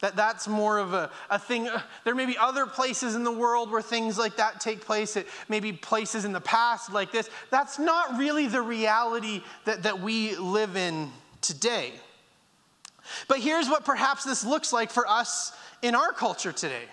That 0.00 0.16
that's 0.16 0.48
more 0.48 0.78
of 0.78 0.94
a, 0.94 1.10
a 1.28 1.38
thing. 1.38 1.68
Uh, 1.68 1.82
there 2.04 2.14
may 2.14 2.24
be 2.24 2.38
other 2.38 2.64
places 2.64 3.14
in 3.14 3.22
the 3.22 3.30
world 3.30 3.70
where 3.70 3.82
things 3.82 4.16
like 4.16 4.36
that 4.36 4.58
take 4.58 4.80
place. 4.80 5.14
It 5.16 5.26
may 5.50 5.60
be 5.60 5.72
places 5.72 6.24
in 6.24 6.32
the 6.32 6.40
past 6.40 6.90
like 6.90 7.12
this. 7.12 7.28
That's 7.50 7.78
not 7.78 8.16
really 8.16 8.46
the 8.46 8.62
reality 8.62 9.42
that, 9.66 9.82
that 9.82 10.00
we 10.00 10.36
live 10.36 10.74
in 10.76 11.10
today. 11.42 11.92
But 13.28 13.40
here's 13.40 13.68
what 13.68 13.84
perhaps 13.84 14.24
this 14.24 14.42
looks 14.42 14.72
like 14.72 14.90
for 14.90 15.06
us 15.06 15.52
in 15.82 15.94
our 15.94 16.12
culture 16.12 16.52
today. 16.52 16.84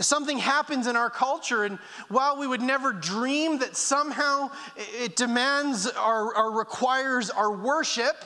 Something 0.00 0.38
happens 0.38 0.88
in 0.88 0.96
our 0.96 1.08
culture, 1.08 1.62
and 1.62 1.78
while 2.08 2.36
we 2.36 2.48
would 2.48 2.60
never 2.60 2.92
dream 2.92 3.58
that 3.60 3.76
somehow 3.76 4.50
it 4.76 5.14
demands 5.14 5.86
or, 5.86 6.36
or 6.36 6.50
requires 6.50 7.30
our 7.30 7.52
worship, 7.52 8.24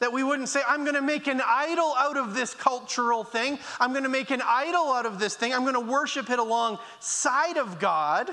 that 0.00 0.12
we 0.12 0.24
wouldn't 0.24 0.48
say, 0.48 0.60
I'm 0.66 0.82
going 0.84 0.96
to 0.96 1.02
make 1.02 1.26
an 1.28 1.40
idol 1.46 1.94
out 1.96 2.16
of 2.16 2.34
this 2.34 2.54
cultural 2.54 3.24
thing. 3.24 3.58
I'm 3.80 3.92
going 3.92 4.02
to 4.02 4.10
make 4.10 4.30
an 4.30 4.42
idol 4.44 4.92
out 4.92 5.06
of 5.06 5.18
this 5.18 5.36
thing. 5.36 5.54
I'm 5.54 5.62
going 5.62 5.74
to 5.74 5.80
worship 5.80 6.28
it 6.28 6.38
alongside 6.38 7.56
of 7.56 7.78
God. 7.78 8.30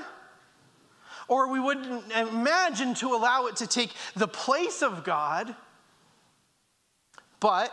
Or 1.28 1.48
we 1.48 1.60
wouldn't 1.60 2.12
imagine 2.12 2.94
to 2.96 3.14
allow 3.14 3.46
it 3.46 3.56
to 3.56 3.66
take 3.66 3.92
the 4.14 4.28
place 4.28 4.82
of 4.82 5.04
God. 5.04 5.54
But 7.40 7.72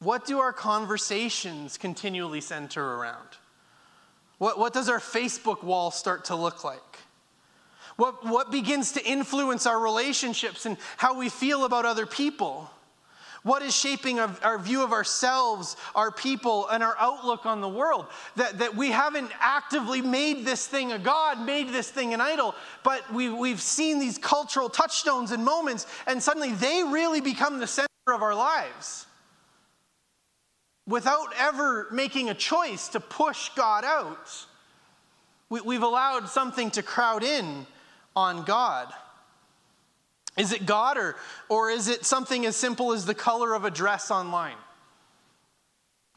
what 0.00 0.26
do 0.26 0.38
our 0.40 0.52
conversations 0.52 1.78
continually 1.78 2.40
center 2.40 2.84
around? 2.84 3.28
What, 4.38 4.58
what 4.58 4.74
does 4.74 4.88
our 4.88 5.00
Facebook 5.00 5.62
wall 5.62 5.90
start 5.90 6.26
to 6.26 6.36
look 6.36 6.64
like? 6.64 6.80
What, 7.96 8.26
what 8.26 8.52
begins 8.52 8.92
to 8.92 9.04
influence 9.04 9.66
our 9.66 9.80
relationships 9.80 10.66
and 10.66 10.76
how 10.98 11.18
we 11.18 11.30
feel 11.30 11.64
about 11.64 11.86
other 11.86 12.04
people? 12.04 12.70
What 13.42 13.62
is 13.62 13.74
shaping 13.74 14.18
our, 14.18 14.36
our, 14.42 14.58
view 14.58 14.82
of 14.82 14.92
ourselves, 14.92 15.76
our 15.94 16.10
people, 16.10 16.66
and 16.68 16.82
our 16.82 16.96
outlook 16.98 17.46
on 17.46 17.60
the 17.62 17.68
world? 17.68 18.06
That, 18.34 18.58
that 18.58 18.76
we 18.76 18.90
haven't 18.90 19.30
actively 19.40 20.02
made 20.02 20.44
this 20.44 20.66
thing 20.66 20.92
a 20.92 20.98
God, 20.98 21.46
made 21.46 21.68
this 21.68 21.88
thing 21.88 22.12
an 22.12 22.20
idol, 22.20 22.54
but 22.82 23.10
we, 23.14 23.30
we've 23.30 23.60
seen 23.60 23.98
these 23.98 24.18
cultural 24.18 24.68
touchstones 24.68 25.30
and 25.30 25.44
moments, 25.44 25.86
and 26.06 26.22
suddenly 26.22 26.52
they 26.52 26.82
really 26.82 27.20
become 27.20 27.60
the 27.60 27.68
center 27.68 27.88
of 28.08 28.22
our 28.22 28.34
lives 28.34 29.06
without 30.86 31.28
ever 31.38 31.88
making 31.90 32.30
a 32.30 32.34
choice 32.34 32.88
to 32.88 33.00
push 33.00 33.50
God 33.50 33.84
out. 33.84 34.46
We, 35.48 35.74
have 35.74 35.82
allowed 35.82 36.28
something 36.28 36.70
to 36.72 36.82
crowd 36.82 37.22
in 37.22 37.66
on 38.14 38.44
God. 38.44 38.92
Is 40.36 40.52
it 40.52 40.66
God 40.66 40.98
or, 40.98 41.16
or 41.48 41.70
is 41.70 41.88
it 41.88 42.04
something 42.04 42.44
as 42.46 42.56
simple 42.56 42.92
as 42.92 43.06
the 43.06 43.14
color 43.14 43.54
of 43.54 43.64
a 43.64 43.70
dress 43.70 44.10
online? 44.10 44.56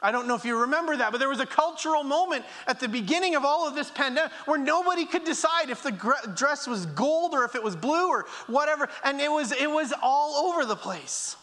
I 0.02 0.12
don't 0.12 0.28
know 0.28 0.36
if 0.36 0.46
you 0.46 0.62
remember 0.62 0.96
that, 0.96 1.12
but 1.12 1.18
there 1.18 1.30
was 1.30 1.42
a 1.42 1.46
cultural 1.46 2.04
moment 2.04 2.46
at 2.68 2.80
the 2.80 2.88
beginning 2.88 3.36
of 3.36 3.44
all 3.44 3.68
of 3.68 3.76
this 3.76 3.92
pandemic 3.92 4.32
where 4.46 4.58
nobody 4.58 5.06
could 5.06 5.26
decide 5.26 5.70
if 5.70 5.84
the 5.84 5.92
dress 6.36 6.68
was 6.68 6.86
gold 6.86 7.34
or 7.34 7.44
if 7.44 7.54
it 7.54 7.64
was 7.64 7.76
blue 7.76 8.08
or 8.08 8.26
whatever, 8.48 8.88
and 9.04 9.20
it 9.20 9.30
was, 9.30 9.52
it 9.52 9.70
was 9.70 9.94
all 10.02 10.48
over 10.48 10.66
the 10.66 10.76
place. 10.76 11.36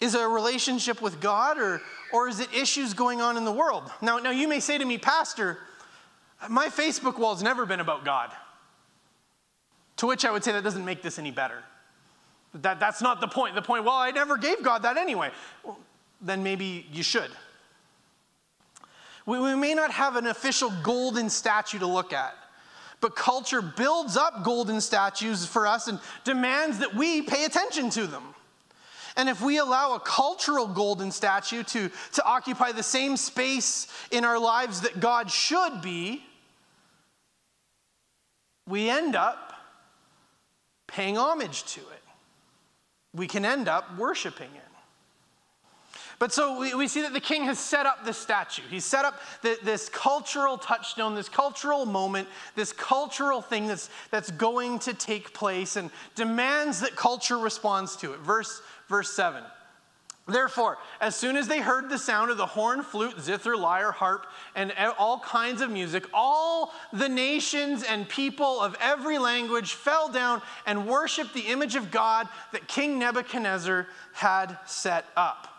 Is 0.00 0.14
it 0.14 0.20
a 0.20 0.28
relationship 0.28 1.02
with 1.02 1.20
God 1.20 1.58
or, 1.58 1.80
or 2.12 2.28
is 2.28 2.40
it 2.40 2.48
issues 2.54 2.94
going 2.94 3.20
on 3.20 3.36
in 3.36 3.44
the 3.44 3.52
world? 3.52 3.90
Now, 4.00 4.18
now, 4.18 4.30
you 4.30 4.46
may 4.46 4.60
say 4.60 4.78
to 4.78 4.84
me, 4.84 4.96
Pastor, 4.96 5.58
my 6.48 6.68
Facebook 6.68 7.18
wall 7.18 7.34
has 7.34 7.42
never 7.42 7.66
been 7.66 7.80
about 7.80 8.04
God. 8.04 8.30
To 9.96 10.06
which 10.06 10.24
I 10.24 10.30
would 10.30 10.44
say 10.44 10.52
that 10.52 10.62
doesn't 10.62 10.84
make 10.84 11.02
this 11.02 11.18
any 11.18 11.32
better. 11.32 11.64
That, 12.54 12.78
that's 12.78 13.02
not 13.02 13.20
the 13.20 13.26
point. 13.26 13.56
The 13.56 13.62
point, 13.62 13.84
well, 13.84 13.96
I 13.96 14.12
never 14.12 14.36
gave 14.36 14.62
God 14.62 14.82
that 14.82 14.96
anyway. 14.96 15.30
Well, 15.64 15.78
then 16.20 16.42
maybe 16.42 16.86
you 16.92 17.02
should. 17.02 17.30
We, 19.26 19.40
we 19.40 19.54
may 19.56 19.74
not 19.74 19.90
have 19.90 20.16
an 20.16 20.28
official 20.28 20.72
golden 20.82 21.28
statue 21.28 21.80
to 21.80 21.86
look 21.86 22.12
at, 22.12 22.34
but 23.00 23.16
culture 23.16 23.60
builds 23.60 24.16
up 24.16 24.44
golden 24.44 24.80
statues 24.80 25.44
for 25.44 25.66
us 25.66 25.88
and 25.88 25.98
demands 26.24 26.78
that 26.78 26.94
we 26.94 27.22
pay 27.22 27.44
attention 27.44 27.90
to 27.90 28.06
them. 28.06 28.22
And 29.18 29.28
if 29.28 29.42
we 29.42 29.58
allow 29.58 29.94
a 29.94 30.00
cultural 30.00 30.68
golden 30.68 31.10
statue 31.10 31.64
to, 31.64 31.90
to 32.12 32.24
occupy 32.24 32.70
the 32.70 32.84
same 32.84 33.16
space 33.16 33.88
in 34.12 34.24
our 34.24 34.38
lives 34.38 34.82
that 34.82 35.00
God 35.00 35.28
should 35.28 35.82
be, 35.82 36.22
we 38.68 38.88
end 38.88 39.16
up 39.16 39.54
paying 40.86 41.18
homage 41.18 41.64
to 41.64 41.80
it. 41.80 42.02
We 43.12 43.26
can 43.26 43.44
end 43.44 43.66
up 43.66 43.98
worshiping 43.98 44.50
it. 44.54 44.67
But 46.18 46.32
so 46.32 46.58
we, 46.58 46.74
we, 46.74 46.88
see 46.88 47.02
that 47.02 47.12
the 47.12 47.20
king 47.20 47.44
has 47.44 47.60
set 47.60 47.86
up 47.86 48.04
this 48.04 48.18
statue. 48.18 48.62
He's 48.68 48.84
set 48.84 49.04
up 49.04 49.20
the, 49.42 49.56
this 49.62 49.88
cultural 49.88 50.58
touchstone, 50.58 51.14
this 51.14 51.28
cultural 51.28 51.86
moment, 51.86 52.26
this 52.56 52.72
cultural 52.72 53.40
thing 53.40 53.68
that's, 53.68 53.88
that's 54.10 54.32
going 54.32 54.80
to 54.80 54.94
take 54.94 55.32
place 55.32 55.76
and 55.76 55.90
demands 56.16 56.80
that 56.80 56.96
culture 56.96 57.38
responds 57.38 57.94
to 57.96 58.14
it. 58.14 58.18
Verse 58.18 58.60
Verse 58.88 59.12
7. 59.12 59.44
Therefore, 60.26 60.76
as 61.00 61.16
soon 61.16 61.36
as 61.36 61.48
they 61.48 61.60
heard 61.60 61.88
the 61.88 61.98
sound 61.98 62.30
of 62.30 62.36
the 62.36 62.44
horn, 62.44 62.82
flute, 62.82 63.18
zither, 63.18 63.56
lyre, 63.56 63.92
harp, 63.92 64.26
and 64.54 64.74
all 64.98 65.20
kinds 65.20 65.62
of 65.62 65.70
music, 65.70 66.04
all 66.12 66.74
the 66.92 67.08
nations 67.08 67.82
and 67.82 68.06
people 68.06 68.60
of 68.60 68.76
every 68.78 69.18
language 69.18 69.72
fell 69.72 70.10
down 70.10 70.42
and 70.66 70.86
worshiped 70.86 71.32
the 71.32 71.46
image 71.46 71.76
of 71.76 71.90
God 71.90 72.28
that 72.52 72.68
King 72.68 72.98
Nebuchadnezzar 72.98 73.86
had 74.12 74.58
set 74.66 75.06
up. 75.16 75.57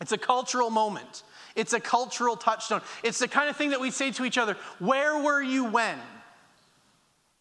It's 0.00 0.12
a 0.12 0.18
cultural 0.18 0.70
moment, 0.70 1.22
it's 1.56 1.72
a 1.72 1.80
cultural 1.80 2.36
touchstone. 2.36 2.80
It's 3.02 3.18
the 3.18 3.28
kind 3.28 3.50
of 3.50 3.56
thing 3.56 3.70
that 3.70 3.80
we 3.80 3.90
say 3.90 4.10
to 4.12 4.24
each 4.24 4.38
other 4.38 4.56
Where 4.78 5.22
were 5.22 5.42
you 5.42 5.64
when? 5.64 5.98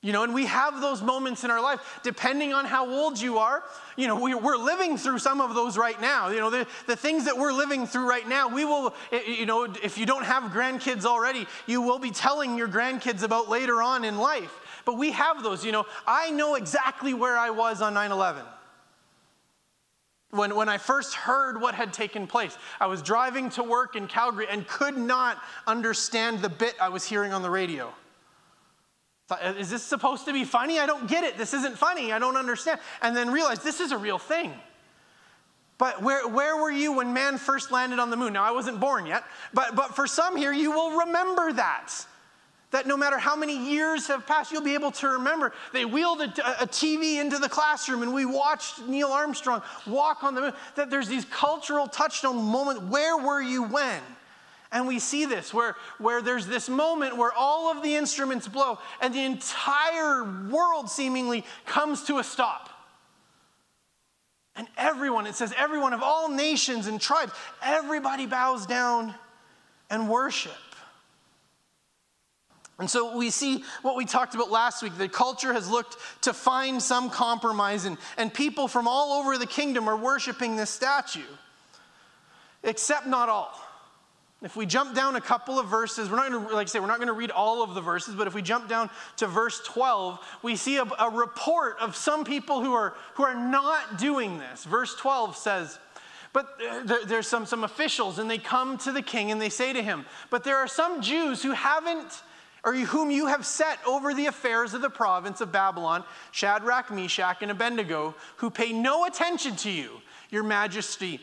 You 0.02 0.14
know, 0.14 0.24
and 0.24 0.34
we 0.34 0.46
have 0.46 0.80
those 0.80 1.02
moments 1.02 1.44
in 1.44 1.52
our 1.52 1.62
life, 1.62 2.00
depending 2.04 2.54
on 2.54 2.64
how 2.64 2.90
old 2.90 3.20
you 3.20 3.38
are. 3.38 3.62
You 3.98 4.08
know, 4.08 4.18
we, 4.18 4.34
are 4.34 4.58
living 4.58 4.96
through 4.96 5.20
some 5.20 5.42
of 5.42 5.56
those 5.56 5.78
right 5.78 6.00
now. 6.00 6.30
You 6.30 6.40
know, 6.40 6.50
the, 6.50 6.66
the 6.88 6.96
things 6.96 7.26
that 7.26 7.38
we're 7.38 7.52
living 7.52 7.86
through 7.86 8.10
right 8.10 8.26
now, 8.26 8.48
we 8.48 8.64
will, 8.64 8.94
you 9.28 9.46
know, 9.46 9.66
if 9.84 9.98
you 9.98 10.06
don't 10.06 10.24
have 10.24 10.54
grandkids 10.54 11.04
already, 11.04 11.48
you 11.68 11.82
will 11.82 12.00
be 12.00 12.12
telling 12.12 12.58
your 12.58 12.70
grandkids 12.70 13.24
about 13.24 13.50
later 13.50 13.82
on 13.82 14.06
in 14.06 14.18
life. 14.18 14.54
But 14.86 14.98
we 14.98 15.12
have 15.12 15.44
those, 15.44 15.66
you 15.66 15.74
know. 15.74 15.86
I 16.08 16.32
know 16.32 16.56
exactly 16.56 17.14
where 17.14 17.38
I 17.38 17.50
was 17.50 17.82
on 17.82 17.94
9 17.94 18.12
11. 18.12 18.46
When, 20.32 20.56
when 20.56 20.70
I 20.70 20.78
first 20.78 21.16
heard 21.16 21.60
what 21.60 21.74
had 21.74 21.92
taken 21.92 22.28
place, 22.28 22.56
I 22.80 22.86
was 22.86 23.02
driving 23.02 23.50
to 23.52 23.64
work 23.64 23.96
in 23.96 24.08
Calgary 24.08 24.48
and 24.50 24.68
could 24.68 24.96
not 24.98 25.42
understand 25.66 26.42
the 26.42 26.50
bit 26.50 26.76
I 26.80 26.90
was 26.90 27.04
hearing 27.04 27.34
on 27.34 27.42
the 27.42 27.50
radio. 27.50 27.92
Is 29.58 29.70
this 29.70 29.84
supposed 29.84 30.26
to 30.26 30.34
be 30.34 30.44
funny? 30.44 30.80
I 30.80 30.86
don't 30.86 31.08
get 31.08 31.24
it. 31.24 31.38
This 31.38 31.54
isn't 31.54 31.78
funny. 31.78 32.12
I 32.12 32.20
don't 32.20 32.36
understand. 32.36 32.80
And 33.02 33.16
then 33.16 33.32
realize 33.32 33.60
this 33.60 33.80
is 33.80 33.92
a 33.92 33.98
real 33.98 34.18
thing. 34.18 34.54
But 35.78 36.02
where, 36.02 36.28
where 36.28 36.58
were 36.58 36.72
you 36.72 36.94
when 36.94 37.14
man 37.14 37.38
first 37.38 37.72
landed 37.72 38.00
on 38.00 38.10
the 38.10 38.18
moon? 38.18 38.34
Now, 38.34 38.44
I 38.44 38.52
wasn't 38.52 38.80
born 38.80 39.06
yet, 39.06 39.24
but, 39.54 39.76
but 39.76 39.96
for 39.96 40.08
some 40.08 40.36
here, 40.36 40.52
you 40.52 40.72
will 40.72 41.06
remember 41.06 41.54
that. 41.54 41.94
That 42.72 42.86
no 42.86 42.96
matter 42.96 43.18
how 43.18 43.36
many 43.36 43.58
years 43.58 44.08
have 44.08 44.28
passed, 44.28 44.52
you'll 44.52 44.62
be 44.62 44.76
able 44.76 44.92
to 44.92 45.08
remember. 45.08 45.54
They 45.74 45.86
wheeled 45.86 46.22
a, 46.22 46.26
a 46.62 46.68
TV 46.68 47.20
into 47.20 47.40
the 47.40 47.50
classroom 47.50 48.04
and 48.04 48.14
we 48.14 48.26
watched 48.26 48.88
Neil 48.88 49.10
Armstrong 49.10 49.64
walk 49.88 50.24
on 50.24 50.36
the 50.36 50.42
moon. 50.42 50.54
That 50.76 50.92
there's 50.92 51.08
these 51.08 51.26
cultural 51.26 51.88
touchstone 51.88 52.38
moments. 52.38 52.84
Where 52.84 53.18
were 53.18 53.42
you 53.42 53.64
when? 53.64 54.02
And 54.72 54.88
we 54.88 55.00
see 55.00 55.26
this 55.26 55.52
where, 55.52 55.76
where 55.98 56.22
there's 56.22 56.46
this 56.46 56.70
moment 56.70 57.18
where 57.18 57.34
all 57.34 57.72
of 57.76 57.82
the 57.82 57.96
instruments 57.96 58.48
blow 58.48 58.78
and 59.02 59.16
the 59.16 59.24
entire 59.24 60.24
world 60.24 60.92
seemingly 60.92 61.44
comes 61.66 62.04
to 62.04 62.20
a 62.20 62.24
stop. 62.24 62.70
And 64.56 64.68
everyone, 64.78 65.26
it 65.26 65.34
says 65.34 65.54
everyone 65.58 65.94
of 65.94 66.04
all 66.04 66.30
nations 66.30 66.86
and 66.86 67.02
tribes, 67.02 67.32
everybody 67.64 68.28
bows 68.28 68.68
down 68.68 69.16
and 69.90 70.08
worship. 70.08 70.52
And 72.80 72.90
so 72.90 73.18
we 73.18 73.30
see 73.30 73.64
what 73.82 73.98
we 73.98 74.06
talked 74.06 74.36
about 74.36 74.50
last 74.50 74.82
week. 74.82 74.98
The 74.98 75.10
culture 75.10 75.54
has 75.54 75.70
looked 75.70 75.98
to 76.22 76.34
find 76.34 76.82
some 76.82 77.10
compromise, 77.10 77.86
and, 77.86 77.98
and 78.18 78.34
people 78.34 78.68
from 78.68 78.88
all 78.88 79.20
over 79.20 79.38
the 79.38 79.46
kingdom 79.46 79.90
are 79.90 79.98
worshiping 79.98 80.56
this 80.56 80.70
statue, 80.70 81.20
except 82.64 83.06
not 83.06 83.28
all. 83.28 83.60
If 84.42 84.56
we 84.56 84.66
jump 84.66 84.96
down 84.96 85.18
a 85.18 85.22
couple 85.22 85.60
of 85.60 85.68
verses, 85.68 86.10
we're 86.10 86.16
not 86.16 86.32
going 86.32 86.48
to, 86.48 86.56
like 86.56 86.68
I 86.68 86.70
say, 86.70 86.80
we're 86.80 86.88
not 86.88 87.00
going 87.00 87.08
to 87.08 87.14
read 87.14 87.32
all 87.32 87.62
of 87.62 87.76
the 87.76 87.82
verses, 87.82 88.16
but 88.16 88.26
if 88.26 88.34
we 88.34 88.42
jump 88.42 88.70
down 88.70 88.90
to 89.18 89.28
verse 89.28 89.62
12, 89.66 90.18
we 90.42 90.56
see 90.56 90.78
a, 90.78 90.86
a 90.98 91.10
report 91.10 91.76
of 91.82 91.94
some 91.94 92.24
people 92.24 92.64
who 92.64 92.74
are, 92.74 92.96
who 93.16 93.24
are 93.24 93.36
not 93.36 94.00
doing 94.00 94.38
this. 94.38 94.64
Verse 94.64 94.96
12 94.96 95.36
says, 95.36 95.78
but 96.32 96.58
uh, 96.66 96.84
there, 96.84 97.06
there's 97.06 97.28
some, 97.28 97.46
some 97.46 97.64
officials, 97.64 98.20
and 98.20 98.30
they 98.30 98.38
come 98.38 98.78
to 98.80 98.92
the 98.92 99.02
king 99.02 99.32
and 99.32 99.42
they 99.42 99.50
say 99.50 99.74
to 99.74 99.82
him, 99.82 100.06
But 100.30 100.44
there 100.44 100.58
are 100.58 100.68
some 100.68 101.02
Jews 101.02 101.42
who 101.42 101.52
haven't, 101.52 102.22
or 102.64 102.74
whom 102.76 103.10
you 103.12 103.28
have 103.28 103.46
set 103.46 103.80
over 103.88 104.14
the 104.14 104.26
affairs 104.26 104.74
of 104.74 104.82
the 104.82 104.90
province 104.90 105.42
of 105.42 105.52
Babylon, 105.52 106.04
Shadrach, 106.32 106.92
Meshach, 106.92 107.42
and 107.42 107.52
Abednego, 107.52 108.16
who 108.38 108.50
pay 108.50 108.74
no 108.74 109.06
attention 109.06 109.56
to 109.58 109.72
you, 109.72 110.02
your 110.30 110.44
majesty 110.44 111.22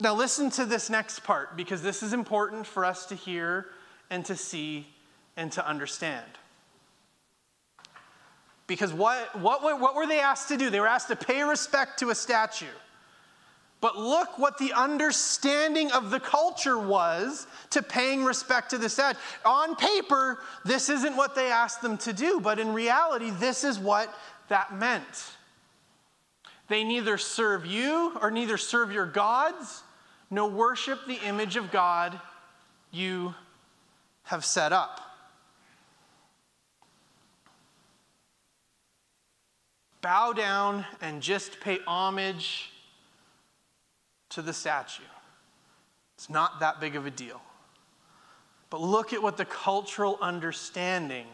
now, 0.00 0.14
listen 0.14 0.50
to 0.50 0.64
this 0.64 0.90
next 0.90 1.20
part 1.20 1.56
because 1.56 1.82
this 1.82 2.02
is 2.02 2.12
important 2.12 2.66
for 2.66 2.84
us 2.84 3.06
to 3.06 3.14
hear 3.14 3.66
and 4.10 4.24
to 4.26 4.36
see 4.36 4.86
and 5.36 5.50
to 5.52 5.66
understand. 5.66 6.26
Because 8.66 8.92
what, 8.92 9.38
what, 9.40 9.62
what 9.62 9.94
were 9.94 10.06
they 10.06 10.20
asked 10.20 10.48
to 10.48 10.56
do? 10.56 10.70
They 10.70 10.80
were 10.80 10.88
asked 10.88 11.08
to 11.08 11.16
pay 11.16 11.42
respect 11.42 12.00
to 12.00 12.10
a 12.10 12.14
statue. 12.14 12.66
But 13.84 13.98
look 13.98 14.38
what 14.38 14.56
the 14.56 14.72
understanding 14.72 15.92
of 15.92 16.10
the 16.10 16.18
culture 16.18 16.78
was 16.78 17.46
to 17.68 17.82
paying 17.82 18.24
respect 18.24 18.70
to 18.70 18.78
the 18.78 18.88
statue. 18.88 19.18
On 19.44 19.76
paper, 19.76 20.38
this 20.64 20.88
isn't 20.88 21.14
what 21.14 21.34
they 21.34 21.50
asked 21.50 21.82
them 21.82 21.98
to 21.98 22.14
do, 22.14 22.40
but 22.40 22.58
in 22.58 22.72
reality, 22.72 23.28
this 23.28 23.62
is 23.62 23.78
what 23.78 24.08
that 24.48 24.74
meant. 24.74 25.34
They 26.68 26.82
neither 26.82 27.18
serve 27.18 27.66
you 27.66 28.16
or 28.22 28.30
neither 28.30 28.56
serve 28.56 28.90
your 28.90 29.04
gods, 29.04 29.82
nor 30.30 30.48
worship 30.48 31.00
the 31.06 31.18
image 31.22 31.56
of 31.56 31.70
God 31.70 32.18
you 32.90 33.34
have 34.22 34.46
set 34.46 34.72
up. 34.72 34.98
Bow 40.00 40.32
down 40.32 40.86
and 41.02 41.20
just 41.20 41.60
pay 41.60 41.80
homage 41.86 42.70
to 44.34 44.42
the 44.42 44.52
statue. 44.52 45.02
It's 46.16 46.30
not 46.30 46.60
that 46.60 46.80
big 46.80 46.96
of 46.96 47.06
a 47.06 47.10
deal. 47.10 47.40
But 48.70 48.80
look 48.80 49.12
at 49.12 49.22
what 49.22 49.36
the 49.36 49.44
cultural 49.44 50.18
understanding 50.20 51.26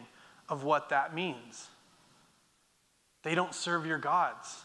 of 0.49 0.63
what 0.63 0.89
that 0.89 1.13
means. 1.13 1.67
They 3.23 3.35
don't 3.35 3.53
serve 3.53 3.85
your 3.85 3.97
gods. 3.97 4.63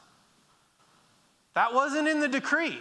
That 1.55 1.73
wasn't 1.73 2.09
in 2.09 2.21
the 2.21 2.29
decree. 2.29 2.79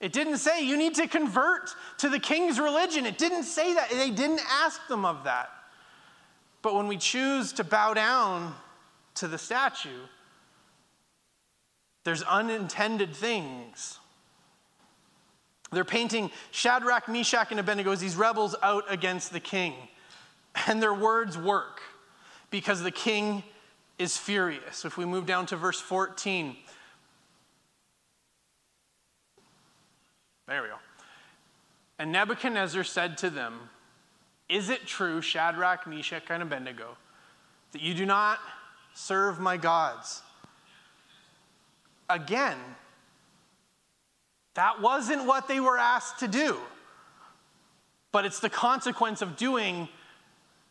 It 0.00 0.12
didn't 0.12 0.38
say 0.38 0.64
you 0.64 0.76
need 0.76 0.94
to 0.96 1.08
convert 1.08 1.70
to 1.98 2.08
the 2.08 2.18
king's 2.18 2.60
religion. 2.60 3.06
It 3.06 3.18
didn't 3.18 3.44
say 3.44 3.74
that. 3.74 3.90
They 3.90 4.10
didn't 4.10 4.40
ask 4.48 4.86
them 4.86 5.04
of 5.04 5.24
that. 5.24 5.50
But 6.62 6.74
when 6.74 6.86
we 6.86 6.96
choose 6.96 7.52
to 7.54 7.64
bow 7.64 7.94
down 7.94 8.54
to 9.16 9.28
the 9.28 9.38
statue, 9.38 10.06
there's 12.04 12.22
unintended 12.22 13.14
things. 13.14 13.98
They're 15.74 15.84
painting 15.84 16.30
Shadrach, 16.50 17.08
Meshach, 17.08 17.50
and 17.50 17.60
Abednego 17.60 17.92
as 17.92 18.00
these 18.00 18.16
rebels 18.16 18.54
out 18.62 18.84
against 18.88 19.32
the 19.32 19.40
king. 19.40 19.74
And 20.66 20.82
their 20.82 20.94
words 20.94 21.36
work 21.36 21.82
because 22.50 22.82
the 22.82 22.90
king 22.90 23.42
is 23.98 24.16
furious. 24.16 24.84
If 24.84 24.96
we 24.96 25.04
move 25.04 25.26
down 25.26 25.46
to 25.46 25.56
verse 25.56 25.80
14, 25.80 26.56
there 30.46 30.62
we 30.62 30.68
go. 30.68 30.76
And 31.98 32.12
Nebuchadnezzar 32.12 32.84
said 32.84 33.18
to 33.18 33.30
them, 33.30 33.70
Is 34.48 34.68
it 34.68 34.86
true, 34.86 35.20
Shadrach, 35.20 35.86
Meshach, 35.86 36.24
and 36.28 36.42
Abednego, 36.42 36.96
that 37.72 37.82
you 37.82 37.94
do 37.94 38.06
not 38.06 38.38
serve 38.94 39.40
my 39.40 39.56
gods? 39.56 40.22
Again, 42.08 42.58
that 44.54 44.80
wasn't 44.80 45.26
what 45.26 45.48
they 45.48 45.60
were 45.60 45.78
asked 45.78 46.20
to 46.20 46.28
do. 46.28 46.58
But 48.12 48.24
it's 48.24 48.40
the 48.40 48.50
consequence 48.50 49.22
of 49.22 49.36
doing 49.36 49.88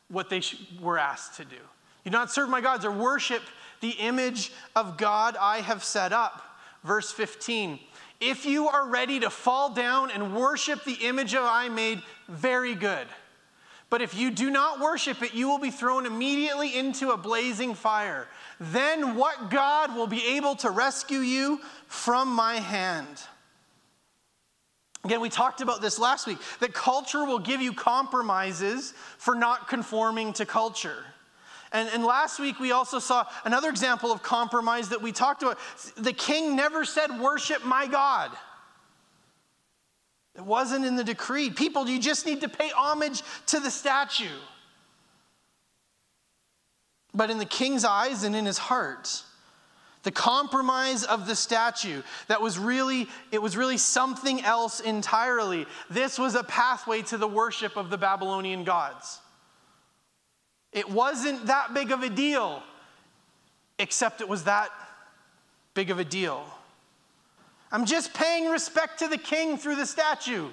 what 0.07 0.29
they 0.29 0.41
were 0.81 0.97
asked 0.97 1.35
to 1.37 1.45
do. 1.45 1.57
Do 2.05 2.11
not 2.11 2.31
serve 2.31 2.49
my 2.49 2.61
gods 2.61 2.85
or 2.85 2.91
worship 2.91 3.41
the 3.81 3.91
image 3.91 4.51
of 4.75 4.97
God 4.97 5.35
I 5.39 5.61
have 5.61 5.83
set 5.83 6.13
up. 6.13 6.41
Verse 6.83 7.11
15. 7.11 7.79
If 8.19 8.45
you 8.45 8.69
are 8.69 8.87
ready 8.87 9.19
to 9.19 9.29
fall 9.29 9.73
down 9.73 10.11
and 10.11 10.35
worship 10.35 10.85
the 10.85 10.93
image 10.93 11.35
of 11.35 11.43
I 11.43 11.67
made, 11.67 12.01
very 12.29 12.75
good. 12.75 13.07
But 13.89 14.01
if 14.01 14.15
you 14.15 14.31
do 14.31 14.49
not 14.49 14.79
worship 14.79 15.21
it, 15.21 15.33
you 15.33 15.47
will 15.49 15.59
be 15.59 15.69
thrown 15.69 16.05
immediately 16.05 16.75
into 16.75 17.11
a 17.11 17.17
blazing 17.17 17.75
fire. 17.75 18.27
Then 18.59 19.15
what 19.15 19.51
God 19.51 19.95
will 19.95 20.07
be 20.07 20.37
able 20.37 20.55
to 20.55 20.69
rescue 20.69 21.19
you 21.19 21.59
from 21.87 22.29
my 22.29 22.55
hand? 22.55 23.21
Again, 25.03 25.19
we 25.19 25.29
talked 25.29 25.59
about 25.59 25.81
this 25.81 25.99
last 25.99 26.27
week 26.27 26.37
that 26.59 26.73
culture 26.73 27.25
will 27.25 27.39
give 27.39 27.61
you 27.61 27.73
compromises 27.73 28.93
for 29.17 29.35
not 29.35 29.67
conforming 29.67 30.31
to 30.33 30.45
culture. 30.45 31.03
And, 31.73 31.89
and 31.93 32.05
last 32.05 32.39
week 32.39 32.59
we 32.59 32.71
also 32.71 32.99
saw 32.99 33.25
another 33.43 33.69
example 33.69 34.11
of 34.11 34.23
compromise 34.23 34.89
that 34.89 35.01
we 35.01 35.11
talked 35.11 35.43
about. 35.43 35.57
The 35.97 36.13
king 36.13 36.55
never 36.55 36.85
said, 36.85 37.19
Worship 37.19 37.65
my 37.65 37.87
God. 37.87 38.31
It 40.35 40.45
wasn't 40.45 40.85
in 40.85 40.95
the 40.95 41.03
decree. 41.03 41.49
People, 41.49 41.87
you 41.87 41.99
just 41.99 42.25
need 42.25 42.41
to 42.41 42.49
pay 42.49 42.69
homage 42.75 43.21
to 43.47 43.59
the 43.59 43.69
statue. 43.69 44.25
But 47.13 47.29
in 47.29 47.37
the 47.37 47.45
king's 47.45 47.85
eyes 47.85 48.23
and 48.23 48.35
in 48.35 48.45
his 48.45 48.57
heart, 48.57 49.23
the 50.03 50.11
compromise 50.11 51.03
of 51.03 51.27
the 51.27 51.35
statue 51.35 52.01
that 52.27 52.41
was 52.41 52.59
really 52.59 53.07
it 53.31 53.41
was 53.41 53.57
really 53.57 53.77
something 53.77 54.43
else 54.43 54.79
entirely. 54.79 55.65
This 55.89 56.19
was 56.19 56.35
a 56.35 56.43
pathway 56.43 57.01
to 57.03 57.17
the 57.17 57.27
worship 57.27 57.77
of 57.77 57.89
the 57.89 57.97
babylonian 57.97 58.63
gods. 58.63 59.19
It 60.71 60.89
wasn't 60.89 61.47
that 61.47 61.73
big 61.73 61.91
of 61.91 62.03
a 62.03 62.09
deal 62.09 62.61
except 63.79 64.21
it 64.21 64.29
was 64.29 64.43
that 64.43 64.69
big 65.73 65.89
of 65.89 65.99
a 65.99 66.05
deal. 66.05 66.45
I'm 67.71 67.85
just 67.85 68.13
paying 68.13 68.49
respect 68.49 68.99
to 68.99 69.07
the 69.07 69.17
king 69.17 69.57
through 69.57 69.77
the 69.77 69.85
statue. 69.85 70.49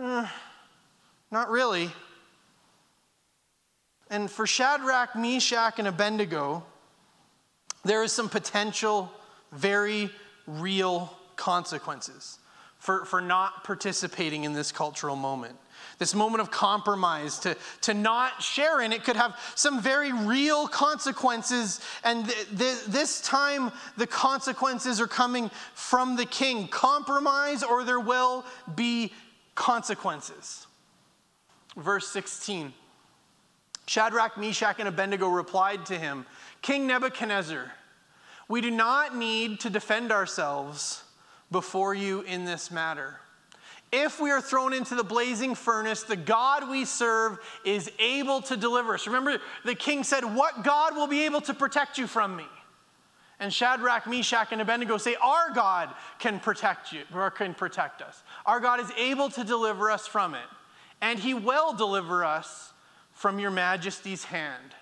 Uh, 0.00 0.28
not 1.30 1.50
really. 1.50 1.90
And 4.08 4.30
for 4.30 4.46
shadrach 4.46 5.16
meshach 5.16 5.78
and 5.78 5.88
abednego 5.88 6.64
there 7.86 8.02
is 8.02 8.12
some 8.12 8.28
potential, 8.28 9.10
very 9.52 10.10
real 10.46 11.12
consequences 11.36 12.38
for, 12.78 13.04
for 13.04 13.20
not 13.20 13.64
participating 13.64 14.44
in 14.44 14.52
this 14.52 14.72
cultural 14.72 15.16
moment. 15.16 15.56
This 15.98 16.14
moment 16.14 16.42
of 16.42 16.50
compromise, 16.50 17.38
to, 17.40 17.56
to 17.82 17.94
not 17.94 18.42
share 18.42 18.80
in 18.80 18.92
it, 18.92 19.02
could 19.02 19.16
have 19.16 19.38
some 19.54 19.80
very 19.80 20.12
real 20.12 20.68
consequences. 20.68 21.80
And 22.04 22.26
th- 22.28 22.48
th- 22.58 22.84
this 22.86 23.20
time, 23.22 23.72
the 23.96 24.06
consequences 24.06 25.00
are 25.00 25.06
coming 25.06 25.50
from 25.74 26.16
the 26.16 26.26
king. 26.26 26.68
Compromise, 26.68 27.62
or 27.62 27.82
there 27.82 28.00
will 28.00 28.44
be 28.74 29.12
consequences. 29.54 30.66
Verse 31.76 32.08
16 32.08 32.72
Shadrach, 33.86 34.36
Meshach, 34.36 34.76
and 34.80 34.88
Abednego 34.88 35.28
replied 35.28 35.86
to 35.86 35.98
him 35.98 36.26
King 36.62 36.86
Nebuchadnezzar, 36.86 37.72
we 38.48 38.60
do 38.60 38.70
not 38.70 39.16
need 39.16 39.60
to 39.60 39.70
defend 39.70 40.12
ourselves 40.12 41.02
before 41.50 41.94
you 41.94 42.22
in 42.22 42.44
this 42.44 42.70
matter. 42.70 43.20
If 43.92 44.20
we 44.20 44.30
are 44.30 44.40
thrown 44.40 44.72
into 44.72 44.94
the 44.94 45.04
blazing 45.04 45.54
furnace, 45.54 46.02
the 46.02 46.16
God 46.16 46.68
we 46.68 46.84
serve 46.84 47.38
is 47.64 47.90
able 47.98 48.42
to 48.42 48.56
deliver 48.56 48.94
us. 48.94 49.06
Remember, 49.06 49.40
the 49.64 49.74
king 49.74 50.02
said, 50.02 50.24
What 50.24 50.64
God 50.64 50.96
will 50.96 51.06
be 51.06 51.24
able 51.24 51.40
to 51.42 51.54
protect 51.54 51.96
you 51.96 52.06
from 52.06 52.36
me? 52.36 52.46
And 53.38 53.52
Shadrach, 53.52 54.06
Meshach, 54.06 54.48
and 54.50 54.60
Abednego 54.60 54.96
say, 54.96 55.14
Our 55.22 55.50
God 55.54 55.90
can 56.18 56.40
protect 56.40 56.92
you, 56.92 57.02
or 57.14 57.30
can 57.30 57.54
protect 57.54 58.02
us. 58.02 58.22
Our 58.44 58.60
God 58.60 58.80
is 58.80 58.90
able 58.96 59.30
to 59.30 59.44
deliver 59.44 59.90
us 59.90 60.06
from 60.06 60.34
it, 60.34 60.48
and 61.00 61.18
he 61.18 61.34
will 61.34 61.72
deliver 61.72 62.24
us 62.24 62.72
from 63.12 63.38
your 63.38 63.50
majesty's 63.50 64.24
hand. 64.24 64.74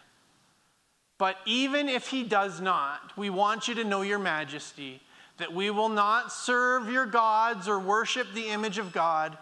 But 1.24 1.38
even 1.46 1.88
if 1.88 2.08
he 2.08 2.22
does 2.22 2.60
not, 2.60 3.16
we 3.16 3.30
want 3.30 3.66
you 3.66 3.74
to 3.76 3.84
know, 3.84 4.02
Your 4.02 4.18
Majesty, 4.18 5.00
that 5.38 5.54
we 5.54 5.70
will 5.70 5.88
not 5.88 6.30
serve 6.30 6.90
your 6.90 7.06
gods 7.06 7.66
or 7.66 7.80
worship 7.80 8.26
the 8.34 8.50
image 8.50 8.76
of 8.76 8.92
God 8.92 9.38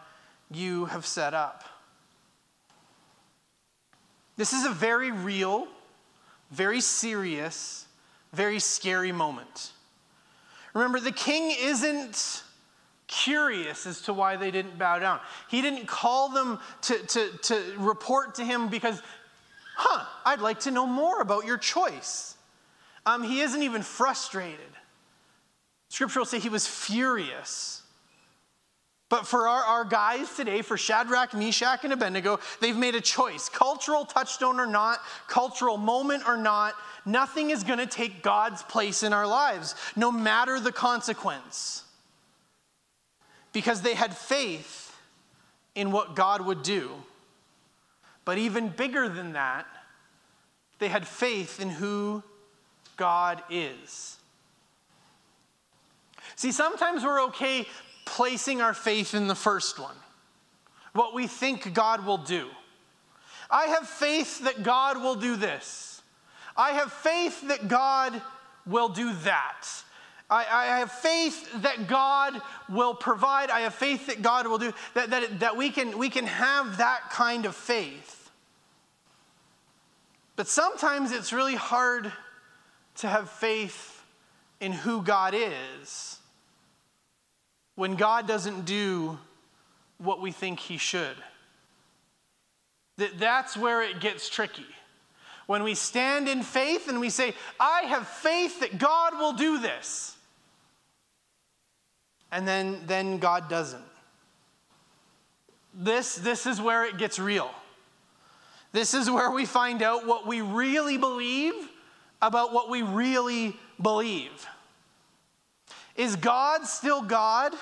you 0.48 0.84
have 0.84 1.04
set 1.04 1.34
up. 1.34 1.64
This 4.36 4.52
is 4.52 4.64
a 4.64 4.70
very 4.70 5.10
real, 5.10 5.66
very 6.52 6.80
serious, 6.80 7.86
very 8.32 8.60
scary 8.60 9.10
moment. 9.10 9.72
Remember, 10.74 11.00
the 11.00 11.10
king 11.10 11.52
isn't 11.58 12.44
curious 13.08 13.88
as 13.88 14.02
to 14.02 14.12
why 14.12 14.36
they 14.36 14.52
didn't 14.52 14.78
bow 14.78 15.00
down. 15.00 15.18
He 15.48 15.60
didn't 15.60 15.86
call 15.88 16.28
them 16.28 16.60
to, 16.82 16.94
to, 16.94 17.30
to 17.38 17.74
report 17.78 18.36
to 18.36 18.44
him 18.44 18.68
because 18.68 19.02
huh, 19.82 20.04
I'd 20.24 20.40
like 20.40 20.60
to 20.60 20.70
know 20.70 20.86
more 20.86 21.20
about 21.20 21.44
your 21.44 21.58
choice. 21.58 22.36
Um, 23.04 23.22
he 23.22 23.40
isn't 23.40 23.62
even 23.62 23.82
frustrated. 23.82 24.60
Scripture 25.88 26.20
will 26.20 26.26
say 26.26 26.38
he 26.38 26.48
was 26.48 26.66
furious. 26.66 27.82
But 29.08 29.26
for 29.26 29.48
our, 29.48 29.62
our 29.62 29.84
guys 29.84 30.34
today, 30.36 30.62
for 30.62 30.78
Shadrach, 30.78 31.34
Meshach, 31.34 31.84
and 31.84 31.92
Abednego, 31.92 32.38
they've 32.60 32.76
made 32.76 32.94
a 32.94 33.00
choice. 33.00 33.48
Cultural 33.48 34.04
touchstone 34.04 34.58
or 34.58 34.66
not, 34.66 35.00
cultural 35.28 35.76
moment 35.76 36.22
or 36.26 36.36
not, 36.36 36.74
nothing 37.04 37.50
is 37.50 37.64
going 37.64 37.80
to 37.80 37.86
take 37.86 38.22
God's 38.22 38.62
place 38.62 39.02
in 39.02 39.12
our 39.12 39.26
lives, 39.26 39.74
no 39.96 40.10
matter 40.10 40.60
the 40.60 40.72
consequence. 40.72 41.82
Because 43.52 43.82
they 43.82 43.94
had 43.94 44.16
faith 44.16 44.96
in 45.74 45.90
what 45.90 46.14
God 46.14 46.40
would 46.40 46.62
do. 46.62 46.92
But 48.24 48.38
even 48.38 48.68
bigger 48.68 49.08
than 49.08 49.32
that, 49.32 49.66
they 50.78 50.88
had 50.88 51.06
faith 51.06 51.60
in 51.60 51.68
who 51.68 52.22
God 52.96 53.42
is. 53.50 54.16
See, 56.36 56.52
sometimes 56.52 57.04
we're 57.04 57.22
okay 57.24 57.66
placing 58.04 58.60
our 58.60 58.74
faith 58.74 59.14
in 59.14 59.26
the 59.26 59.34
first 59.34 59.78
one, 59.78 59.94
what 60.92 61.14
we 61.14 61.26
think 61.26 61.72
God 61.72 62.04
will 62.04 62.18
do. 62.18 62.48
I 63.50 63.66
have 63.66 63.88
faith 63.88 64.44
that 64.44 64.62
God 64.62 65.00
will 65.00 65.14
do 65.14 65.36
this. 65.36 66.02
I 66.56 66.72
have 66.72 66.92
faith 66.92 67.48
that 67.48 67.68
God 67.68 68.20
will 68.66 68.88
do 68.88 69.12
that. 69.24 69.66
I, 70.28 70.46
I, 70.50 70.78
have 70.78 70.90
faith 70.90 71.62
that 71.62 71.86
God 71.86 72.40
will 72.70 72.94
provide. 72.94 73.50
I 73.50 73.60
have 73.60 73.74
faith 73.74 74.06
that 74.06 74.22
God 74.22 74.46
will 74.46 74.58
do 74.58 74.72
that, 74.94 75.10
that, 75.10 75.40
that 75.40 75.56
we, 75.56 75.68
can, 75.70 75.98
we 75.98 76.08
can 76.08 76.26
have 76.26 76.78
that 76.78 77.10
kind 77.10 77.44
of 77.44 77.54
faith. 77.54 78.11
But 80.36 80.48
sometimes 80.48 81.12
it's 81.12 81.32
really 81.32 81.54
hard 81.54 82.12
to 82.96 83.08
have 83.08 83.28
faith 83.28 84.02
in 84.60 84.72
who 84.72 85.02
God 85.02 85.34
is 85.34 86.18
when 87.74 87.96
God 87.96 88.26
doesn't 88.26 88.64
do 88.64 89.18
what 89.98 90.20
we 90.20 90.30
think 90.30 90.60
He 90.60 90.76
should. 90.76 91.16
That, 92.98 93.18
that's 93.18 93.56
where 93.56 93.82
it 93.82 94.00
gets 94.00 94.28
tricky. 94.28 94.66
When 95.46 95.62
we 95.62 95.74
stand 95.74 96.28
in 96.28 96.42
faith 96.42 96.88
and 96.88 97.00
we 97.00 97.10
say, 97.10 97.34
I 97.58 97.82
have 97.82 98.06
faith 98.06 98.60
that 98.60 98.78
God 98.78 99.18
will 99.18 99.32
do 99.32 99.58
this. 99.58 100.16
And 102.30 102.46
then, 102.46 102.80
then 102.86 103.18
God 103.18 103.48
doesn't. 103.48 103.84
This, 105.74 106.14
this 106.16 106.46
is 106.46 106.60
where 106.60 106.84
it 106.84 106.98
gets 106.98 107.18
real. 107.18 107.50
This 108.72 108.94
is 108.94 109.10
where 109.10 109.30
we 109.30 109.44
find 109.44 109.82
out 109.82 110.06
what 110.06 110.26
we 110.26 110.40
really 110.40 110.96
believe 110.96 111.54
about 112.22 112.52
what 112.52 112.70
we 112.70 112.82
really 112.82 113.56
believe. 113.80 114.46
Is 115.94 116.16
God 116.16 116.66
still 116.66 117.02
God 117.02 117.54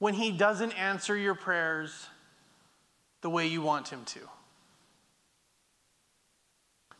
when 0.00 0.14
He 0.14 0.32
doesn't 0.32 0.72
answer 0.72 1.16
your 1.16 1.36
prayers 1.36 2.08
the 3.20 3.30
way 3.30 3.46
you 3.46 3.62
want 3.62 3.88
Him 3.88 4.04
to? 4.06 4.20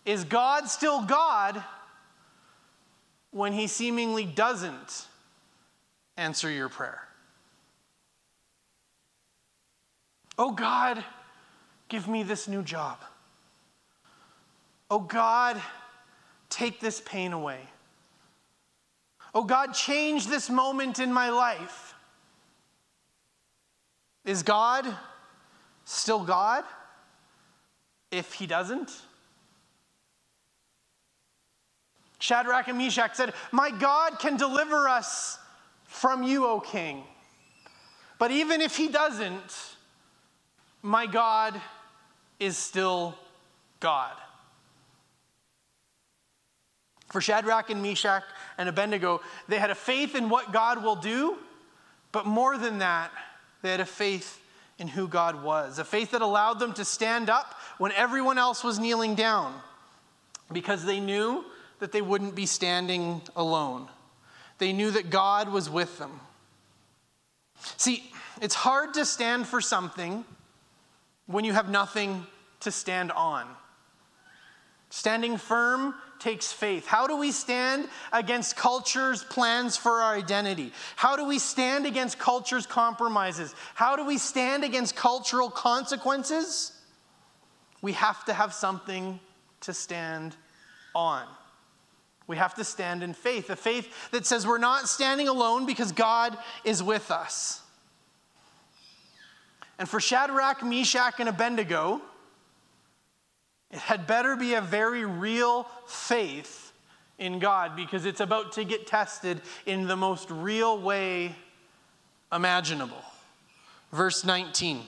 Is 0.05 0.25
God 0.25 0.69
still 0.69 1.03
God 1.03 1.63
when 3.33 3.53
He 3.53 3.67
seemingly 3.67 4.25
doesn't 4.25 5.07
answer 6.17 6.49
your 6.49 6.69
prayer? 6.69 7.03
Oh 10.39 10.53
God, 10.53 11.05
give 11.91 12.09
me 12.09 12.23
this 12.23 12.49
new 12.49 12.63
job. 12.63 12.99
Oh 14.91 15.01
God, 15.01 15.61
take 16.49 16.81
this 16.81 17.03
pain 17.05 17.33
away. 17.33 17.61
Oh 19.35 19.45
God, 19.45 19.75
change 19.75 20.27
this 20.27 20.49
moment 20.49 20.99
in 20.99 21.13
my 21.13 21.29
life. 21.29 21.95
Is 24.25 24.43
God 24.43 24.87
still 25.85 26.25
God 26.25 26.65
if 28.11 28.33
he 28.33 28.47
doesn't? 28.47 28.91
Shadrach 32.19 32.69
and 32.69 32.79
Meshach 32.79 33.15
said, 33.15 33.33
My 33.51 33.71
God 33.71 34.19
can 34.19 34.37
deliver 34.37 34.89
us 34.89 35.39
from 35.85 36.23
you, 36.23 36.47
O 36.47 36.61
king. 36.61 37.03
But 38.19 38.31
even 38.31 38.61
if 38.61 38.77
he 38.77 38.89
doesn't, 38.89 39.77
my 40.83 41.07
God 41.07 41.61
is 42.41 42.57
still 42.57 43.15
God. 43.79 44.17
For 47.11 47.21
Shadrach 47.21 47.71
and 47.71 47.83
Meshach 47.83 48.23
and 48.57 48.69
Abednego, 48.69 49.21
they 49.49 49.59
had 49.59 49.71
a 49.71 49.75
faith 49.75 50.15
in 50.15 50.29
what 50.29 50.53
God 50.53 50.83
will 50.83 50.97
do, 50.97 51.37
but 52.13 52.27
more 52.27 52.57
than 52.57 52.79
that, 52.79 53.11
they 53.63 53.71
had 53.71 53.81
a 53.81 53.87
faith 53.87 54.41
in 54.79 54.89
who 54.89 55.07
God 55.07 55.43
was, 55.43 55.79
a 55.79 55.85
faith 55.85 56.13
that 56.13 56.23
allowed 56.23 56.59
them 56.59 56.73
to 56.75 56.85
stand 56.85 57.29
up 57.29 57.55
when 57.79 57.93
everyone 57.93 58.39
else 58.39 58.65
was 58.65 58.79
kneeling 58.79 59.15
down 59.15 59.55
because 60.53 60.85
they 60.85 61.01
knew 61.01 61.45
that 61.81 61.93
they 61.93 62.01
wouldn't 62.01 62.35
be 62.35 62.47
standing 62.47 63.21
alone. 63.37 63.89
They 64.59 64.73
knew 64.73 64.91
that 64.93 65.11
God 65.11 65.51
was 65.51 65.69
with 65.69 65.99
them. 65.99 66.21
See, 67.77 68.11
it's 68.41 68.55
hard 68.55 68.95
to 68.95 69.05
stand 69.05 69.47
for 69.47 69.61
something 69.61 70.25
when 71.31 71.45
you 71.45 71.53
have 71.53 71.69
nothing 71.69 72.27
to 72.61 72.71
stand 72.71 73.13
on. 73.13 73.47
Standing 74.91 75.37
firm 75.37 75.95
takes 76.19 76.53
faith. 76.53 76.87
How 76.87 77.07
do 77.07 77.17
we 77.17 77.31
stand 77.31 77.89
against 78.13 78.57
culture's 78.57 79.23
plans 79.23 79.77
for 79.77 80.01
our 80.01 80.15
identity? 80.17 80.73
How 80.97 81.17
do 81.17 81.25
we 81.25 81.39
stand 81.39 81.87
against 81.87 82.19
culture's 82.19 82.67
compromises? 82.67 83.55
How 83.75 83.95
do 83.95 84.05
we 84.05 84.19
stand 84.19 84.65
against 84.65 84.97
cultural 84.97 85.49
consequences? 85.49 86.73
We 87.81 87.93
have 87.93 88.25
to 88.25 88.33
have 88.33 88.53
something 88.53 89.21
to 89.63 89.73
stand 89.73 90.35
on. 90.95 91.25
We 92.27 92.37
have 92.37 92.55
to 92.57 92.65
stand 92.65 93.03
in 93.03 93.15
faith, 93.15 93.51
a 93.51 93.57
faith 93.57 94.11
that 94.11 94.27
says 94.27 94.47
we're 94.47 94.59
not 94.59 94.89
standing 94.89 95.29
alone 95.29 95.65
because 95.65 95.93
God 95.93 96.37
is 96.65 96.83
with 96.83 97.11
us. 97.11 97.60
And 99.81 99.89
for 99.89 99.99
Shadrach, 99.99 100.63
Meshach, 100.63 101.21
and 101.21 101.29
Abednego, 101.31 102.03
it 103.71 103.79
had 103.79 104.07
better 104.07 104.37
be 104.37 104.53
a 104.53 104.61
very 104.61 105.07
real 105.07 105.67
faith 105.87 106.73
in 107.19 107.39
God 107.39 107.77
because 107.77 108.05
it's 108.05 108.21
about 108.21 108.53
to 108.53 108.65
get 108.65 108.87
tested 108.87 109.41
in 109.65 109.89
the 109.89 109.97
most 109.97 110.31
real 110.31 110.79
way 110.79 111.35
imaginable. 112.31 113.03
Verse 113.91 114.23
19. 114.23 114.83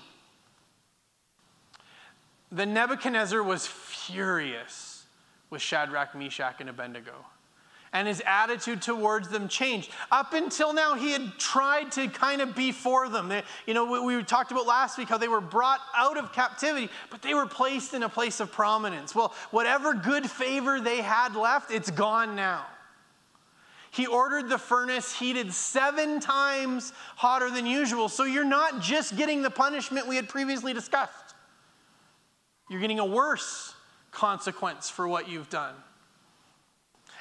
Then 2.50 2.74
Nebuchadnezzar 2.74 3.42
was 3.42 3.66
furious 3.66 5.07
with 5.48 5.62
Shadrach, 5.62 6.14
Meshach, 6.14 6.57
and 6.61 6.68
Abednego 6.68 7.14
and 7.92 8.09
his 8.09 8.22
attitude 8.26 8.81
towards 8.81 9.28
them 9.28 9.48
changed. 9.48 9.90
Up 10.11 10.33
until 10.33 10.72
now, 10.72 10.94
he 10.94 11.12
had 11.12 11.38
tried 11.38 11.92
to 11.92 12.09
kind 12.09 12.40
of 12.40 12.55
be 12.55 12.72
for 12.72 13.09
them. 13.09 13.28
They, 13.28 13.42
you 13.66 13.74
know, 13.74 13.85
we, 13.85 14.16
we, 14.16 14.22
talked 14.22 14.50
about 14.50 14.66
last 14.66 14.96
week 14.96 15.09
how 15.09 15.18
they 15.18 15.28
were 15.28 15.40
brought 15.40 15.81
out 15.94 16.16
of 16.16 16.33
captivity, 16.33 16.88
but 17.11 17.20
they 17.20 17.35
were 17.35 17.46
placed 17.46 17.92
in 17.92 18.02
a 18.02 18.09
place 18.09 18.40
of 18.40 18.50
prominence. 18.50 19.14
Well, 19.14 19.35
whatever 19.50 19.92
good 19.92 20.31
favor 20.31 20.81
they 20.81 21.02
had 21.02 21.37
left, 21.37 21.70
it's 21.70 21.90
gone 21.90 22.35
now. 22.35 22.64
He 23.90 24.07
ordered 24.07 24.48
the 24.48 24.57
furnace 24.57 25.14
heated 25.14 25.52
seven 25.52 26.18
times 26.18 26.94
hotter 27.16 27.50
than 27.50 27.66
usual. 27.66 28.09
So 28.09 28.24
you're 28.24 28.42
not 28.42 28.81
just 28.81 29.18
getting 29.18 29.42
the 29.42 29.50
punishment 29.50 30.09
we 30.09 30.16
had 30.16 30.31
previously 30.31 30.72
discussed, 30.72 31.35
you're 32.70 32.81
getting 32.81 33.00
a 33.00 33.05
worse 33.05 33.74
consequence 34.12 34.88
for 34.88 35.07
what 35.07 35.28
you've 35.28 35.50
done 35.50 35.74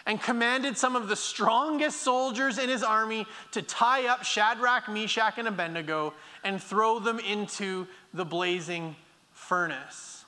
and 0.06 0.22
commanded 0.22 0.78
some 0.78 0.96
of 0.96 1.08
the 1.08 1.16
strongest 1.16 2.02
soldiers 2.02 2.58
in 2.58 2.70
his 2.70 2.84
army 2.84 3.26
to 3.52 3.62
tie 3.62 4.08
up 4.08 4.24
Shadrach, 4.24 4.90
Meshach, 4.90 5.38
and 5.38 5.48
Abednego 5.48 6.14
and 6.44 6.62
throw 6.62 7.00
them 7.00 7.20
into 7.20 7.88
the 8.14 8.26
blazing 8.26 8.96
furnace. 9.32 10.26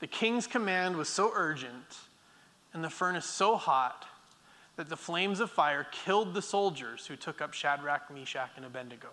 The 0.00 0.06
king's 0.06 0.46
command 0.46 0.96
was 0.96 1.08
so 1.08 1.30
urgent 1.34 1.98
and 2.72 2.82
the 2.82 2.90
furnace 2.90 3.26
so 3.26 3.56
hot 3.56 4.06
that 4.76 4.88
the 4.88 4.96
flames 4.96 5.40
of 5.40 5.50
fire 5.50 5.86
killed 5.90 6.32
the 6.32 6.40
soldiers 6.40 7.06
who 7.06 7.16
took 7.16 7.42
up 7.42 7.52
Shadrach, 7.52 8.10
Meshach, 8.10 8.50
and 8.56 8.64
Abednego. 8.64 9.08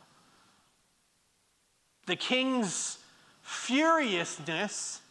The 2.05 2.15
king's 2.15 2.99
furiousness 3.41 5.01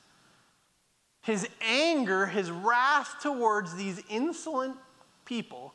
his 1.26 1.48
anger, 1.60 2.24
his 2.24 2.52
wrath 2.52 3.16
towards 3.20 3.74
these 3.74 4.00
insolent 4.08 4.76
people 5.24 5.74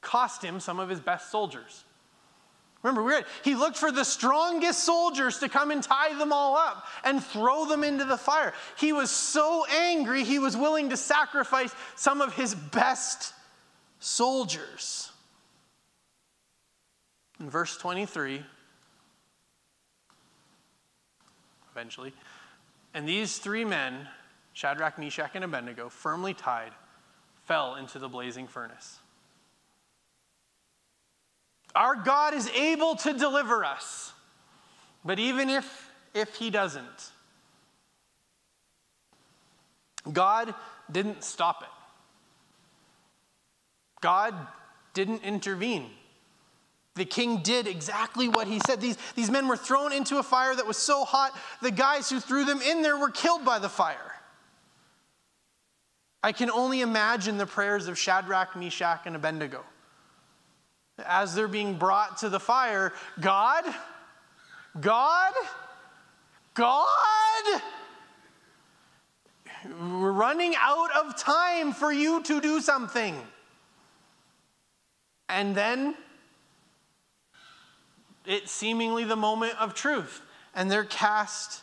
cost 0.00 0.44
him 0.44 0.60
some 0.60 0.78
of 0.78 0.88
his 0.88 1.00
best 1.00 1.32
soldiers. 1.32 1.82
Remember, 2.84 3.02
we 3.02 3.10
read, 3.14 3.24
he 3.42 3.56
looked 3.56 3.76
for 3.76 3.90
the 3.90 4.04
strongest 4.04 4.84
soldiers 4.84 5.38
to 5.38 5.48
come 5.48 5.72
and 5.72 5.82
tie 5.82 6.16
them 6.16 6.32
all 6.32 6.56
up 6.56 6.86
and 7.02 7.20
throw 7.20 7.66
them 7.66 7.82
into 7.82 8.04
the 8.04 8.16
fire. 8.16 8.52
He 8.78 8.92
was 8.92 9.10
so 9.10 9.66
angry, 9.66 10.22
he 10.22 10.38
was 10.38 10.56
willing 10.56 10.90
to 10.90 10.96
sacrifice 10.96 11.74
some 11.96 12.20
of 12.20 12.36
his 12.36 12.54
best 12.54 13.34
soldiers. 13.98 15.10
In 17.40 17.50
verse 17.50 17.76
23, 17.76 18.40
eventually, 21.72 22.12
and 22.94 23.08
these 23.08 23.38
three 23.38 23.64
men 23.64 24.06
Shadrach, 24.56 24.98
Meshach, 24.98 25.32
and 25.34 25.44
Abednego, 25.44 25.90
firmly 25.90 26.32
tied, 26.32 26.72
fell 27.44 27.74
into 27.74 27.98
the 27.98 28.08
blazing 28.08 28.46
furnace. 28.48 29.00
Our 31.74 31.94
God 31.94 32.32
is 32.32 32.48
able 32.48 32.96
to 32.96 33.12
deliver 33.12 33.66
us, 33.66 34.14
but 35.04 35.18
even 35.18 35.50
if, 35.50 35.90
if 36.14 36.36
He 36.36 36.48
doesn't, 36.48 37.10
God 40.10 40.54
didn't 40.90 41.22
stop 41.22 41.62
it. 41.62 41.68
God 44.00 44.34
didn't 44.94 45.22
intervene. 45.22 45.90
The 46.94 47.04
king 47.04 47.42
did 47.42 47.66
exactly 47.66 48.30
what 48.30 48.46
he 48.46 48.58
said. 48.66 48.80
These, 48.80 48.96
these 49.16 49.30
men 49.30 49.48
were 49.48 49.56
thrown 49.58 49.92
into 49.92 50.16
a 50.16 50.22
fire 50.22 50.54
that 50.54 50.66
was 50.66 50.78
so 50.78 51.04
hot, 51.04 51.36
the 51.60 51.70
guys 51.70 52.08
who 52.08 52.20
threw 52.20 52.46
them 52.46 52.62
in 52.62 52.80
there 52.80 52.96
were 52.96 53.10
killed 53.10 53.44
by 53.44 53.58
the 53.58 53.68
fire. 53.68 54.15
I 56.26 56.32
can 56.32 56.50
only 56.50 56.80
imagine 56.80 57.38
the 57.38 57.46
prayers 57.46 57.86
of 57.86 57.96
Shadrach, 57.96 58.56
Meshach, 58.56 59.02
and 59.04 59.14
Abednego. 59.14 59.62
As 61.06 61.36
they're 61.36 61.46
being 61.46 61.78
brought 61.78 62.18
to 62.18 62.28
the 62.28 62.40
fire, 62.40 62.92
God, 63.20 63.64
God, 64.80 65.32
God, 66.54 67.62
we're 69.66 70.10
running 70.10 70.56
out 70.58 70.90
of 70.96 71.16
time 71.16 71.72
for 71.72 71.92
you 71.92 72.20
to 72.24 72.40
do 72.40 72.60
something. 72.60 73.14
And 75.28 75.54
then 75.54 75.94
it's 78.24 78.50
seemingly 78.50 79.04
the 79.04 79.14
moment 79.14 79.54
of 79.60 79.74
truth, 79.74 80.22
and 80.56 80.68
they're 80.68 80.82
cast 80.82 81.62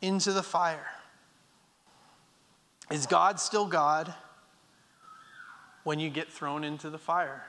into 0.00 0.30
the 0.30 0.44
fire. 0.44 0.86
Is 2.90 3.06
God 3.06 3.38
still 3.38 3.66
God 3.66 4.14
when 5.84 5.98
you 5.98 6.10
get 6.10 6.30
thrown 6.30 6.64
into 6.64 6.90
the 6.90 6.98
fire? 6.98 7.44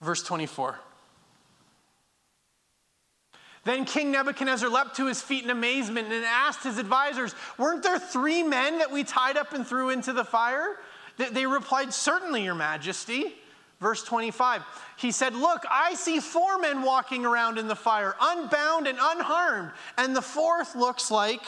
Verse 0.00 0.22
24. 0.22 0.78
Then 3.64 3.84
King 3.84 4.12
Nebuchadnezzar 4.12 4.68
leapt 4.68 4.96
to 4.96 5.06
his 5.06 5.20
feet 5.20 5.44
in 5.44 5.50
amazement 5.50 6.12
and 6.12 6.24
asked 6.24 6.62
his 6.64 6.78
advisors, 6.78 7.34
Weren't 7.58 7.82
there 7.82 7.98
three 7.98 8.42
men 8.42 8.78
that 8.78 8.90
we 8.90 9.04
tied 9.04 9.36
up 9.36 9.52
and 9.52 9.66
threw 9.66 9.90
into 9.90 10.12
the 10.12 10.24
fire? 10.24 10.76
They 11.16 11.46
replied, 11.46 11.92
Certainly, 11.92 12.44
Your 12.44 12.54
Majesty. 12.54 13.34
Verse 13.80 14.02
25, 14.02 14.62
he 14.96 15.12
said, 15.12 15.34
Look, 15.34 15.62
I 15.70 15.94
see 15.94 16.18
four 16.18 16.58
men 16.58 16.82
walking 16.82 17.24
around 17.24 17.58
in 17.58 17.68
the 17.68 17.76
fire, 17.76 18.16
unbound 18.20 18.88
and 18.88 18.98
unharmed, 19.00 19.70
and 19.96 20.16
the 20.16 20.22
fourth 20.22 20.74
looks 20.74 21.12
like 21.12 21.42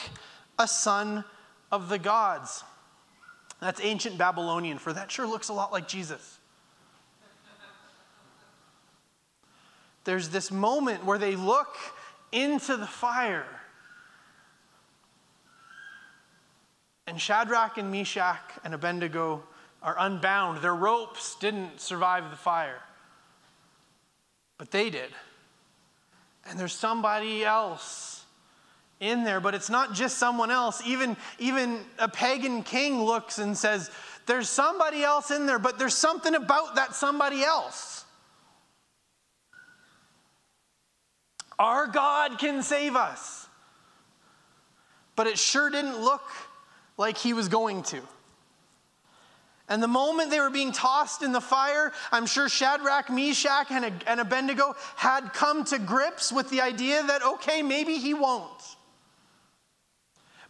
a 0.56 0.68
son 0.68 1.24
of 1.70 1.88
the 1.88 1.98
gods. 1.98 2.64
That's 3.60 3.80
ancient 3.82 4.16
Babylonian 4.18 4.78
for 4.78 4.92
that 4.92 5.10
sure 5.10 5.26
looks 5.26 5.48
a 5.48 5.52
lot 5.52 5.72
like 5.72 5.86
Jesus. 5.86 6.38
There's 10.04 10.30
this 10.30 10.50
moment 10.50 11.04
where 11.04 11.18
they 11.18 11.36
look 11.36 11.76
into 12.32 12.76
the 12.76 12.86
fire. 12.86 13.46
And 17.06 17.20
Shadrach 17.20 17.76
and 17.76 17.90
Meshach 17.90 18.58
and 18.64 18.72
Abednego 18.72 19.42
are 19.82 19.96
unbound. 19.98 20.62
Their 20.62 20.74
ropes 20.74 21.36
didn't 21.36 21.80
survive 21.80 22.30
the 22.30 22.36
fire, 22.36 22.80
but 24.58 24.70
they 24.70 24.90
did. 24.90 25.10
And 26.46 26.58
there's 26.58 26.72
somebody 26.72 27.44
else 27.44 28.19
in 29.00 29.24
there, 29.24 29.40
but 29.40 29.54
it's 29.54 29.70
not 29.70 29.94
just 29.94 30.18
someone 30.18 30.50
else. 30.50 30.82
Even, 30.86 31.16
even 31.38 31.80
a 31.98 32.08
pagan 32.08 32.62
king 32.62 33.02
looks 33.02 33.38
and 33.38 33.56
says, 33.56 33.90
There's 34.26 34.48
somebody 34.48 35.02
else 35.02 35.30
in 35.30 35.46
there, 35.46 35.58
but 35.58 35.78
there's 35.78 35.94
something 35.94 36.34
about 36.34 36.76
that 36.76 36.94
somebody 36.94 37.42
else. 37.42 38.04
Our 41.58 41.86
God 41.86 42.38
can 42.38 42.62
save 42.62 42.96
us. 42.96 43.46
But 45.16 45.26
it 45.26 45.38
sure 45.38 45.68
didn't 45.68 46.00
look 46.00 46.22
like 46.96 47.18
he 47.18 47.34
was 47.34 47.48
going 47.48 47.82
to. 47.84 48.00
And 49.68 49.82
the 49.82 49.88
moment 49.88 50.30
they 50.30 50.40
were 50.40 50.50
being 50.50 50.72
tossed 50.72 51.22
in 51.22 51.32
the 51.32 51.40
fire, 51.40 51.92
I'm 52.10 52.26
sure 52.26 52.48
Shadrach, 52.48 53.08
Meshach, 53.08 53.70
and, 53.70 54.20
Abednego 54.20 54.74
had 54.96 55.32
come 55.32 55.64
to 55.66 55.78
grips 55.78 56.32
with 56.32 56.50
the 56.50 56.60
idea 56.60 57.02
that, 57.04 57.22
okay, 57.22 57.62
maybe 57.62 57.98
he 57.98 58.12
won't. 58.12 58.76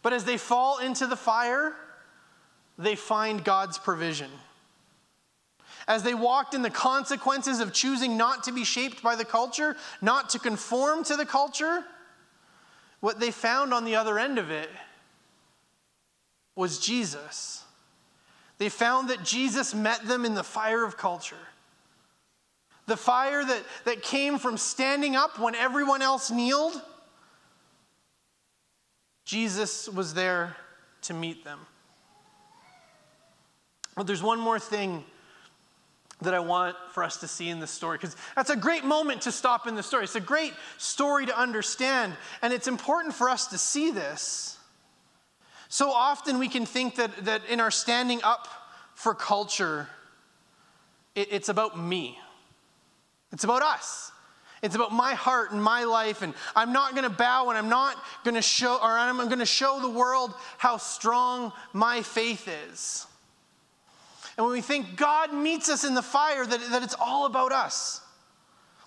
But 0.01 0.13
as 0.13 0.23
they 0.23 0.37
fall 0.37 0.79
into 0.79 1.07
the 1.07 1.15
fire, 1.15 1.73
they 2.77 2.95
find 2.95 3.43
God's 3.43 3.77
provision. 3.77 4.31
As 5.87 6.03
they 6.03 6.13
walked 6.13 6.53
in 6.53 6.61
the 6.61 6.69
consequences 6.69 7.59
of 7.59 7.73
choosing 7.73 8.17
not 8.17 8.43
to 8.45 8.51
be 8.51 8.63
shaped 8.63 9.01
by 9.01 9.15
the 9.15 9.25
culture, 9.25 9.75
not 10.01 10.29
to 10.29 10.39
conform 10.39 11.03
to 11.05 11.15
the 11.15 11.25
culture, 11.25 11.83
what 12.99 13.19
they 13.19 13.31
found 13.31 13.73
on 13.73 13.83
the 13.83 13.95
other 13.95 14.17
end 14.19 14.37
of 14.37 14.51
it 14.51 14.69
was 16.55 16.79
Jesus. 16.79 17.63
They 18.57 18.69
found 18.69 19.09
that 19.09 19.23
Jesus 19.23 19.73
met 19.73 20.05
them 20.05 20.23
in 20.23 20.35
the 20.35 20.43
fire 20.43 20.85
of 20.85 20.97
culture. 20.97 21.35
The 22.85 22.97
fire 22.97 23.43
that, 23.43 23.63
that 23.85 24.03
came 24.03 24.37
from 24.37 24.57
standing 24.57 25.15
up 25.15 25.39
when 25.39 25.55
everyone 25.55 26.01
else 26.01 26.29
kneeled. 26.29 26.79
Jesus 29.25 29.87
was 29.87 30.13
there 30.13 30.55
to 31.03 31.13
meet 31.13 31.43
them. 31.43 31.59
But 33.95 34.07
there's 34.07 34.23
one 34.23 34.39
more 34.39 34.59
thing 34.59 35.03
that 36.21 36.33
I 36.33 36.39
want 36.39 36.75
for 36.91 37.03
us 37.03 37.17
to 37.17 37.27
see 37.27 37.49
in 37.49 37.59
this 37.59 37.71
story, 37.71 37.97
because 37.97 38.15
that's 38.35 38.51
a 38.51 38.55
great 38.55 38.85
moment 38.85 39.21
to 39.23 39.31
stop 39.31 39.65
in 39.65 39.75
the 39.75 39.81
story. 39.81 40.03
It's 40.03 40.15
a 40.15 40.19
great 40.19 40.53
story 40.77 41.25
to 41.25 41.37
understand, 41.37 42.13
and 42.41 42.53
it's 42.53 42.67
important 42.67 43.15
for 43.15 43.27
us 43.27 43.47
to 43.47 43.57
see 43.57 43.89
this. 43.89 44.57
So 45.67 45.91
often 45.91 46.37
we 46.37 46.47
can 46.47 46.65
think 46.65 46.95
that, 46.95 47.25
that 47.25 47.41
in 47.49 47.59
our 47.59 47.71
standing 47.71 48.21
up 48.23 48.47
for 48.93 49.15
culture, 49.15 49.87
it, 51.15 51.29
it's 51.31 51.49
about 51.49 51.79
me, 51.79 52.19
it's 53.31 53.43
about 53.43 53.63
us. 53.63 54.11
It's 54.61 54.75
about 54.75 54.93
my 54.93 55.15
heart 55.15 55.51
and 55.51 55.63
my 55.63 55.85
life, 55.85 56.21
and 56.21 56.35
I'm 56.55 56.71
not 56.71 56.91
going 56.91 57.03
to 57.03 57.09
bow, 57.09 57.49
and 57.49 57.57
I'm 57.57 57.69
not 57.69 57.95
going 58.23 58.35
to 58.35 58.43
show, 58.43 58.75
or 58.75 58.91
I'm 58.91 59.17
going 59.17 59.39
to 59.39 59.45
show 59.45 59.79
the 59.81 59.89
world 59.89 60.33
how 60.57 60.77
strong 60.77 61.51
my 61.73 62.03
faith 62.03 62.47
is. 62.69 63.07
And 64.37 64.45
when 64.45 64.53
we 64.53 64.61
think 64.61 64.95
God 64.95 65.33
meets 65.33 65.69
us 65.69 65.83
in 65.83 65.93
the 65.93 66.01
fire, 66.01 66.45
that, 66.45 66.59
that 66.71 66.83
it's 66.83 66.95
all 66.99 67.25
about 67.25 67.51
us. 67.51 68.01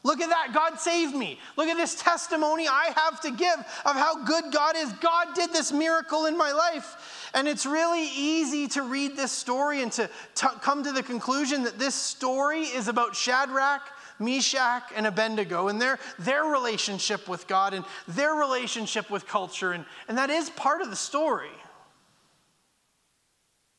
Look 0.04 0.20
at 0.20 0.28
that. 0.28 0.52
God 0.52 0.78
saved 0.78 1.14
me. 1.14 1.38
Look 1.56 1.66
at 1.68 1.78
this 1.78 1.94
testimony 1.94 2.68
I 2.68 2.92
have 2.94 3.20
to 3.22 3.30
give 3.30 3.56
of 3.86 3.96
how 3.96 4.22
good 4.24 4.52
God 4.52 4.76
is. 4.76 4.92
God 4.94 5.28
did 5.34 5.50
this 5.50 5.72
miracle 5.72 6.26
in 6.26 6.36
my 6.36 6.52
life. 6.52 7.30
And 7.32 7.48
it's 7.48 7.64
really 7.64 8.06
easy 8.14 8.68
to 8.68 8.82
read 8.82 9.16
this 9.16 9.32
story 9.32 9.82
and 9.82 9.90
to 9.92 10.10
t- 10.34 10.46
come 10.60 10.84
to 10.84 10.92
the 10.92 11.02
conclusion 11.02 11.64
that 11.64 11.78
this 11.78 11.94
story 11.94 12.62
is 12.62 12.86
about 12.86 13.16
Shadrach, 13.16 13.80
Meshach, 14.18 14.84
and 14.94 15.06
Abednego 15.06 15.68
and 15.68 15.80
their, 15.80 15.98
their 16.18 16.44
relationship 16.44 17.28
with 17.28 17.46
God 17.46 17.74
and 17.74 17.84
their 18.06 18.34
relationship 18.34 19.10
with 19.10 19.26
culture. 19.26 19.72
And, 19.72 19.84
and 20.08 20.18
that 20.18 20.30
is 20.30 20.50
part 20.50 20.82
of 20.82 20.90
the 20.90 20.96
story. 20.96 21.50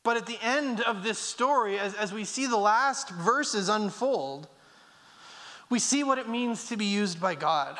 But 0.02 0.16
at 0.16 0.26
the 0.26 0.38
end 0.40 0.82
of 0.82 1.02
this 1.02 1.18
story, 1.18 1.78
as, 1.78 1.94
as 1.94 2.12
we 2.12 2.24
see 2.24 2.46
the 2.46 2.56
last 2.56 3.10
verses 3.10 3.68
unfold, 3.68 4.46
we 5.68 5.78
see 5.78 6.04
what 6.04 6.18
it 6.18 6.28
means 6.28 6.68
to 6.68 6.76
be 6.76 6.84
used 6.84 7.20
by 7.20 7.34
God 7.34 7.76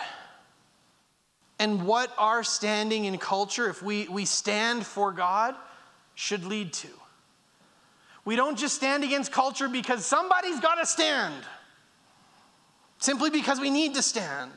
and 1.58 1.86
what 1.86 2.12
our 2.18 2.42
standing 2.42 3.04
in 3.04 3.18
culture, 3.18 3.68
if 3.68 3.82
we, 3.82 4.08
we 4.08 4.24
stand 4.24 4.84
for 4.84 5.12
God, 5.12 5.54
should 6.14 6.44
lead 6.44 6.72
to. 6.72 6.88
We 8.24 8.34
don't 8.34 8.58
just 8.58 8.74
stand 8.74 9.04
against 9.04 9.30
culture 9.30 9.68
because 9.68 10.04
somebody's 10.04 10.58
got 10.58 10.74
to 10.76 10.86
stand, 10.86 11.34
simply 12.98 13.30
because 13.30 13.60
we 13.60 13.70
need 13.70 13.94
to 13.94 14.02
stand. 14.02 14.52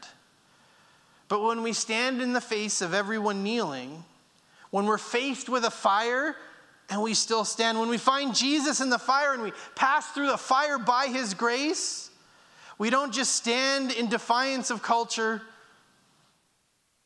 But 1.27 1.43
when 1.43 1.61
we 1.61 1.73
stand 1.73 2.21
in 2.21 2.33
the 2.33 2.41
face 2.41 2.81
of 2.81 2.93
everyone 2.93 3.43
kneeling, 3.43 4.03
when 4.71 4.85
we're 4.85 4.97
faced 4.97 5.49
with 5.49 5.63
a 5.63 5.71
fire 5.71 6.35
and 6.89 7.01
we 7.01 7.13
still 7.13 7.45
stand, 7.45 7.79
when 7.79 7.89
we 7.89 7.97
find 7.97 8.35
Jesus 8.35 8.81
in 8.81 8.89
the 8.89 8.97
fire 8.97 9.33
and 9.33 9.43
we 9.43 9.51
pass 9.75 10.09
through 10.11 10.27
the 10.27 10.37
fire 10.37 10.79
by 10.79 11.07
his 11.07 11.33
grace, 11.33 12.09
we 12.79 12.89
don't 12.89 13.13
just 13.13 13.35
stand 13.35 13.91
in 13.91 14.07
defiance 14.07 14.71
of 14.71 14.81
culture, 14.81 15.41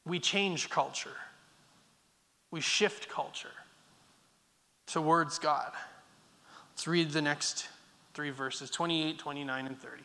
we 0.05 0.19
change 0.19 0.69
culture. 0.69 1.15
We 2.51 2.61
shift 2.61 3.09
culture 3.09 3.49
towards 4.85 5.39
God. 5.39 5.71
Let's 6.71 6.87
read 6.87 7.09
the 7.09 7.21
next 7.21 7.67
three 8.13 8.29
verses 8.29 8.69
28, 8.69 9.17
29, 9.17 9.65
and 9.65 9.79
30. 9.79 10.03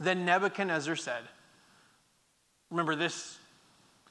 Then 0.00 0.24
Nebuchadnezzar 0.24 0.96
said, 0.96 1.22
Remember 2.70 2.94
this, 2.94 3.38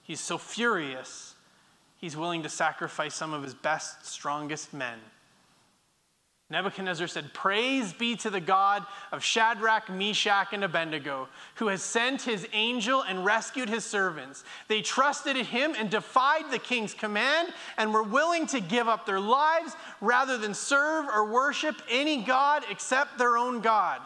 he's 0.04 0.20
so 0.20 0.38
furious, 0.38 1.36
he's 1.98 2.18
willing 2.18 2.44
to 2.44 2.50
sacrifice 2.50 3.14
some 3.16 3.34
of 3.34 3.44
his 3.44 3.54
best, 3.54 4.06
strongest 4.06 4.74
men 4.74 5.00
Nebuchadnezzar 6.50 7.08
said, 7.08 7.34
Praise 7.34 7.92
be 7.92 8.16
to 8.18 8.30
the 8.30 8.40
God 8.40 8.86
of 9.12 9.22
Shadrach, 9.22 9.90
Meshach, 9.90 10.54
and 10.54 10.64
Abednego, 10.64 11.28
who 11.56 11.68
has 11.68 11.82
sent 11.82 12.22
his 12.22 12.48
angel 12.54 13.02
and 13.02 13.26
rescued 13.26 13.68
his 13.68 13.84
servants. 13.84 14.46
They 14.70 14.82
trusted 14.82 15.36
in 15.36 15.44
him 15.44 15.76
and 15.78 15.90
defied 15.90 16.50
the 16.50 16.60
king's 16.60 16.94
command 16.94 17.50
and 17.78 17.94
were 17.94 18.04
willing 18.04 18.48
to 18.48 18.62
give 18.62 18.88
up 18.88 19.06
their 19.06 19.20
lives 19.20 19.76
rather 20.00 20.38
than 20.38 20.54
serve 20.54 21.08
or 21.14 21.26
worship 21.26 21.82
any 21.90 22.22
God 22.22 22.64
except 22.70 23.18
their 23.18 23.38
own 23.38 23.60
God. 23.60 24.00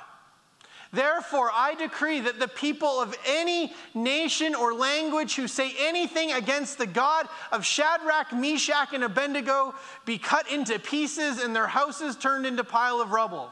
Therefore, 0.94 1.50
I 1.54 1.76
decree 1.76 2.20
that 2.20 2.40
the 2.40 2.50
people 2.50 3.00
of 3.00 3.18
any 3.26 3.74
nation 3.94 4.54
or 4.54 4.74
language 4.74 5.36
who 5.36 5.48
say 5.48 5.74
anything 5.80 6.34
against 6.34 6.78
the 6.78 6.86
God 6.86 7.30
of 7.52 7.66
Shadrach, 7.66 8.34
Meshach, 8.34 8.94
and 8.94 9.04
Abednego 9.04 9.74
be 10.04 10.18
cut 10.18 10.52
into 10.52 10.78
pieces 10.80 11.42
and 11.42 11.56
their 11.56 11.68
houses 11.68 12.18
turned 12.18 12.46
into 12.46 12.66
pile 12.66 13.00
of 13.00 13.12
rubble. 13.12 13.50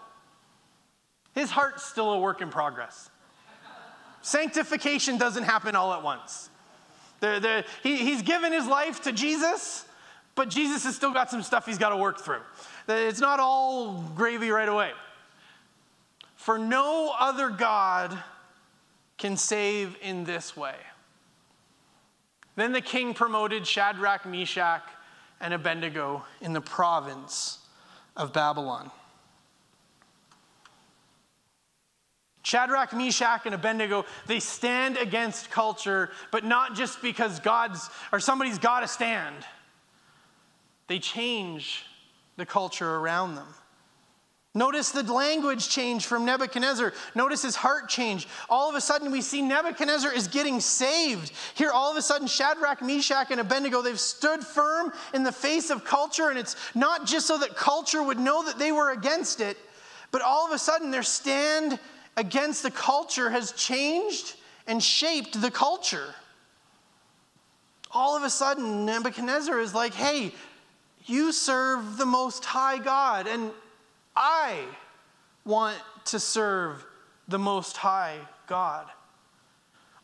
His 1.34 1.49
heart's 1.49 1.86
still 1.86 2.12
a 2.12 2.19
work 2.19 2.41
in 2.41 2.49
progress. 2.49 3.10
Sanctification 4.21 5.17
doesn't 5.17 5.43
happen 5.43 5.78
all 5.78 5.93
at 5.93 6.04
once. 6.04 6.49
The, 7.21 7.39
the, 7.41 7.65
he, 7.84 7.97
he's 7.97 8.21
given 8.21 8.52
his 8.52 8.67
life 8.67 9.02
to 9.04 9.13
Jesus, 9.13 9.86
but 10.36 10.49
Jesus 10.49 10.84
has 10.84 10.95
still 10.95 11.13
got 11.13 11.30
some 11.30 11.41
stuff 11.41 11.65
he's 11.65 11.78
got 11.78 11.89
to 11.89 11.97
work 11.97 12.19
through. 12.19 12.41
It's 12.89 13.21
not 13.21 13.39
all 13.39 14.02
gravy 14.15 14.49
right 14.49 14.67
away. 14.67 14.91
For 16.39 16.58
no 16.58 17.13
other 17.19 17.49
God 17.49 18.17
can 19.17 19.36
save 19.36 19.97
in 20.02 20.23
this 20.23 20.56
way. 20.56 20.78
Then 22.56 22.71
the 22.71 22.80
king 22.80 23.13
promoted 23.13 23.67
Shadrach, 23.67 24.25
Meshach, 24.25 24.84
and 25.41 25.54
Abednego 25.54 26.23
in 26.39 26.54
the 26.54 26.62
province 26.62 27.60
of 28.15 28.32
Babylon. 28.32 28.89
Shadrach, 32.43 32.93
Meshach, 32.93 33.41
and 33.45 33.54
Abednego, 33.54 34.06
they 34.25 34.39
stand 34.39 34.95
against 34.95 35.52
culture, 35.52 36.10
but 36.32 36.45
not 36.45 36.73
just 36.73 37.02
because 37.02 37.41
God's 37.41 37.89
or 38.13 38.21
somebody's 38.21 38.60
got 38.60 38.80
to 38.80 38.88
stand. 38.88 39.36
They 40.88 40.99
change 40.99 41.84
the 42.38 42.45
culture 42.45 42.95
around 42.95 43.36
them. 43.36 43.47
Notice 44.56 44.90
the 44.90 45.04
language 45.04 45.70
change 45.70 46.08
from 46.08 46.26
Nebuchadnezzar. 46.26 46.94
Notice 47.14 47.44
his 47.44 47.56
heart 47.56 47.88
change. 47.88 48.28
All 48.50 48.68
of 48.68 48.76
a 48.76 48.82
sudden, 48.82 49.12
we 49.12 49.22
see 49.22 49.44
Nebuchadnezzar 49.44 50.12
is 50.12 50.28
getting 50.28 50.60
saved. 50.60 51.32
Here, 51.54 51.70
all 51.70 51.92
of 51.92 51.98
a 51.98 52.02
sudden, 52.02 52.28
Shadrach, 52.28 52.82
Meshach, 52.82 53.30
and 53.30 53.40
Abednego, 53.40 53.84
they've 53.84 54.00
stood 54.00 54.44
firm 54.44 54.92
in 55.14 55.22
the 55.24 55.32
face 55.32 55.70
of 55.70 55.86
culture. 55.86 56.30
And 56.30 56.40
it's 56.40 56.56
not 56.74 57.06
just 57.06 57.28
so 57.28 57.38
that 57.38 57.56
culture 57.56 58.02
would 58.02 58.20
know 58.20 58.44
that 58.44 58.58
they 58.58 58.72
were 58.72 58.92
against 58.92 59.40
it, 59.40 59.56
but 60.10 60.24
all 60.24 60.48
of 60.48 60.52
a 60.52 60.58
sudden, 60.58 60.90
their 60.90 61.04
stand 61.04 61.78
against 62.18 62.64
the 62.64 62.72
culture 62.72 63.30
has 63.30 63.52
changed 63.52 64.34
and 64.66 64.82
shaped 64.82 65.40
the 65.40 65.52
culture. 65.52 66.16
All 67.92 68.18
of 68.18 68.24
a 68.24 68.30
sudden, 68.32 68.86
Nebuchadnezzar 68.86 69.60
is 69.60 69.76
like, 69.76 69.94
hey, 69.94 70.34
you 71.06 71.32
serve 71.32 71.98
the 71.98 72.06
Most 72.08 72.46
High 72.46 72.80
God. 72.80 73.28
And 73.28 73.52
I 74.20 74.66
want 75.46 75.78
to 76.06 76.20
serve 76.20 76.86
the 77.30 77.40
Most 77.40 77.78
High 77.78 78.18
God. 78.48 78.86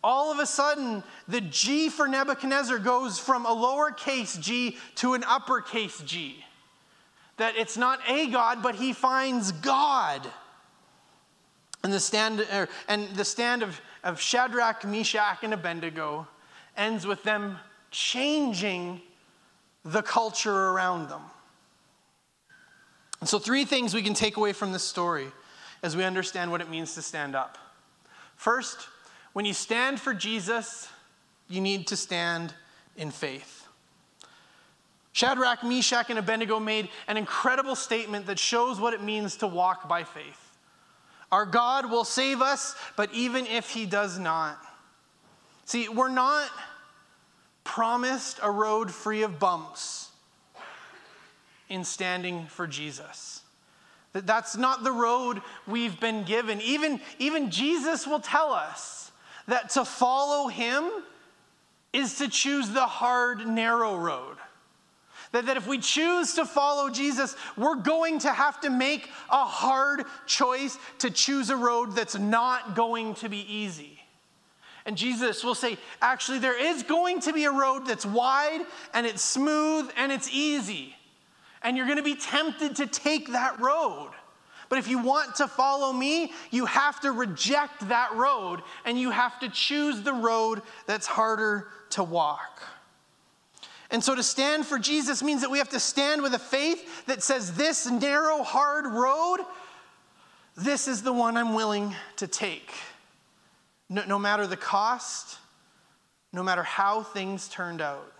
All 0.02 0.32
of 0.32 0.40
a 0.40 0.46
sudden, 0.46 1.04
the 1.28 1.42
G 1.42 1.90
for 1.90 2.08
Nebuchadnezzar 2.08 2.80
goes 2.80 3.20
from 3.20 3.46
a 3.46 3.50
lowercase 3.50 4.40
g 4.40 4.78
to 4.96 5.16
an 5.16 5.24
uppercase 5.26 6.00
G. 6.06 6.46
That 7.38 7.58
it's 7.58 7.76
not 7.76 8.00
a 8.08 8.28
God, 8.28 8.64
but 8.64 8.76
he 8.76 8.94
finds 8.94 9.52
God. 9.52 10.22
And 11.84 11.92
the 11.92 12.00
stand, 12.00 12.40
er, 12.54 12.70
and 12.88 13.10
the 13.16 13.26
stand 13.26 13.64
of, 13.64 13.82
of 14.04 14.22
Shadrach, 14.22 14.86
Meshach, 14.86 15.40
and 15.44 15.54
Abednego 15.54 16.28
ends 16.78 17.06
with 17.06 17.24
them 17.24 17.58
changing 17.92 19.02
the 19.84 20.02
culture 20.02 20.70
around 20.70 21.10
them. 21.10 21.22
And 23.26 23.30
so, 23.32 23.40
three 23.40 23.66
things 23.66 23.96
we 23.96 24.04
can 24.04 24.14
take 24.14 24.38
away 24.38 24.54
from 24.54 24.72
this 24.72 24.84
story 24.84 25.26
as 25.82 25.98
we 25.98 26.04
understand 26.04 26.52
what 26.52 26.62
it 26.62 26.70
means 26.70 26.94
to 26.94 27.02
stand 27.02 27.36
up. 27.36 27.58
First, 28.36 28.88
when 29.34 29.46
you 29.46 29.54
stand 29.56 30.00
for 30.00 30.14
Jesus, 30.14 30.88
you 31.50 31.60
need 31.60 31.88
to 31.88 31.98
stand 31.98 32.54
in 32.96 33.10
faith. 33.10 33.68
Shadrach, 35.12 35.64
Meshach, 35.64 36.12
and 36.12 36.20
Abednego 36.20 36.60
made 36.60 36.88
an 37.08 37.18
incredible 37.18 37.76
statement 37.76 38.28
that 38.28 38.38
shows 38.38 38.80
what 38.80 38.94
it 38.94 39.02
means 39.02 39.38
to 39.38 39.48
walk 39.48 39.90
by 39.90 40.04
faith. 40.04 40.56
Our 41.32 41.48
God 41.48 41.90
will 41.90 42.06
save 42.06 42.44
us, 42.44 42.76
but 42.96 43.12
even 43.12 43.48
if 43.48 43.72
He 43.72 43.88
does 43.88 44.20
not. 44.20 44.60
See, 45.66 45.90
we're 45.90 46.10
not 46.10 46.52
promised 47.64 48.40
a 48.44 48.52
road 48.52 48.92
free 48.92 49.24
of 49.24 49.40
bumps 49.40 50.05
in 51.70 51.84
standing 51.84 52.46
for 52.48 52.68
Jesus. 52.68 53.42
That 54.14 54.26
that's 54.26 54.56
not 54.56 54.84
the 54.84 54.92
road 54.92 55.42
we've 55.68 56.00
been 56.00 56.24
given. 56.24 56.62
Even, 56.62 57.02
even 57.20 57.52
Jesus 57.52 58.08
will 58.08 58.20
tell 58.20 58.54
us 58.54 59.12
that 59.48 59.72
to 59.72 59.84
follow 59.84 60.48
him 60.48 60.90
is 61.92 62.18
to 62.20 62.28
choose 62.28 62.70
the 62.70 62.86
hard, 62.86 63.46
narrow 63.46 63.98
road. 63.98 64.38
That, 65.32 65.48
that 65.48 65.58
if 65.58 65.68
we 65.68 65.80
choose 65.80 66.36
to 66.36 66.46
follow 66.46 66.90
Jesus, 66.90 67.36
we're 67.58 67.76
going 67.76 68.20
to 68.20 68.32
have 68.32 68.62
to 68.62 68.70
make 68.70 69.10
a 69.30 69.44
hard 69.44 70.06
choice 70.26 70.78
to 71.00 71.10
choose 71.10 71.50
a 71.50 71.58
road 71.58 71.96
that's 71.96 72.18
not 72.18 72.76
going 72.76 73.16
to 73.16 73.28
be 73.28 73.46
easy. 73.54 74.00
And 74.86 74.96
Jesus 74.96 75.44
will 75.44 75.56
say, 75.56 75.78
actually, 76.02 76.40
there 76.40 76.58
is 76.58 76.84
going 76.84 77.20
to 77.22 77.34
be 77.34 77.46
a 77.46 77.52
road 77.52 77.88
that's 77.88 78.06
wide 78.06 78.62
and 78.94 79.06
it's 79.06 79.24
smooth 79.24 79.92
and 79.98 80.12
it's 80.12 80.30
easy 80.32 80.95
and 81.66 81.76
you're 81.76 81.88
going 81.88 81.98
to 81.98 82.04
be 82.04 82.16
tempted 82.16 82.76
to 82.76 82.86
take 82.86 83.32
that 83.32 83.60
road. 83.60 84.12
But 84.70 84.78
if 84.78 84.88
you 84.88 85.00
want 85.00 85.36
to 85.36 85.48
follow 85.48 85.92
me, 85.92 86.32
you 86.52 86.66
have 86.66 87.02
to 87.02 87.12
reject 87.12 87.90
that 87.90 88.14
road 88.14 88.62
and 88.86 89.00
you 89.00 89.10
have 89.10 89.40
to 89.40 89.50
choose 89.50 90.04
the 90.04 90.14
road 90.14 90.62
that's 90.86 91.08
harder 91.08 91.68
to 91.92 92.04
walk. 92.04 92.64
And 93.90 94.04
so 94.04 94.14
to 94.16 94.24
stand 94.24 94.66
for 94.66 94.78
Jesus 94.78 95.24
means 95.24 95.42
that 95.42 95.50
we 95.50 95.58
have 95.58 95.70
to 95.70 95.80
stand 95.80 96.22
with 96.22 96.36
a 96.36 96.40
faith 96.40 97.06
that 97.08 97.24
says, 97.24 97.54
This 97.56 97.90
narrow, 97.90 98.44
hard 98.44 98.86
road, 98.86 99.40
this 100.56 100.88
is 100.88 101.02
the 101.02 101.14
one 101.14 101.36
I'm 101.36 101.54
willing 101.54 101.96
to 102.18 102.28
take. 102.28 102.72
No, 103.90 104.04
no 104.06 104.20
matter 104.20 104.46
the 104.48 104.58
cost, 104.58 105.40
no 106.32 106.44
matter 106.44 106.64
how 106.64 107.02
things 107.02 107.48
turned 107.48 107.82
out 107.82 108.15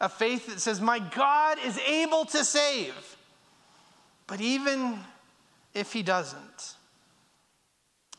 a 0.00 0.08
faith 0.08 0.46
that 0.46 0.60
says, 0.60 0.80
My 0.80 0.98
God 0.98 1.58
is 1.64 1.78
able 1.78 2.24
to 2.26 2.44
save. 2.44 3.16
But 4.26 4.40
even 4.40 4.98
if 5.74 5.92
He 5.92 6.02
doesn't, 6.02 6.74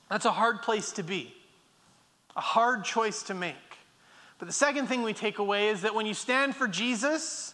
that's 0.09 0.25
a 0.25 0.31
hard 0.31 0.61
place 0.61 0.91
to 0.93 1.03
be, 1.03 1.33
a 2.35 2.41
hard 2.41 2.83
choice 2.83 3.23
to 3.23 3.33
make. 3.33 3.55
But 4.37 4.47
the 4.47 4.53
second 4.53 4.87
thing 4.87 5.03
we 5.03 5.13
take 5.13 5.37
away 5.37 5.69
is 5.69 5.81
that 5.81 5.95
when 5.95 6.05
you 6.05 6.13
stand 6.13 6.55
for 6.55 6.67
Jesus, 6.67 7.53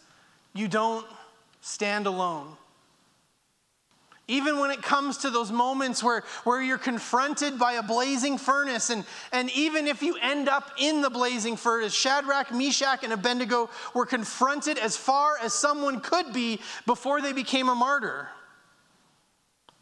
you 0.54 0.68
don't 0.68 1.06
stand 1.62 2.08
alone. 2.08 2.56
Even 4.30 4.60
when 4.60 4.72
it 4.72 4.82
comes 4.82 5.20
to 5.20 5.30
those 5.30 5.52
moments 5.54 6.04
where, 6.04 6.24
where 6.44 6.62
you're 6.62 6.78
confronted 6.78 7.58
by 7.58 7.74
a 7.74 7.84
blazing 7.84 8.38
furnace, 8.38 8.90
and, 8.90 9.06
and 9.32 9.50
even 9.52 9.88
if 9.88 10.04
you 10.04 10.18
end 10.22 10.50
up 10.50 10.72
in 10.78 11.02
the 11.02 11.10
blazing 11.10 11.56
furnace, 11.56 11.94
Shadrach, 11.94 12.54
Meshach, 12.54 13.04
and 13.04 13.13
Abednego 13.13 13.70
were 13.94 14.06
confronted 14.06 14.78
as 14.78 14.98
far 14.98 15.38
as 15.42 15.54
someone 15.54 16.02
could 16.02 16.34
be 16.34 16.60
before 16.86 17.22
they 17.22 17.32
became 17.32 17.70
a 17.70 17.76
martyr. 17.76 18.28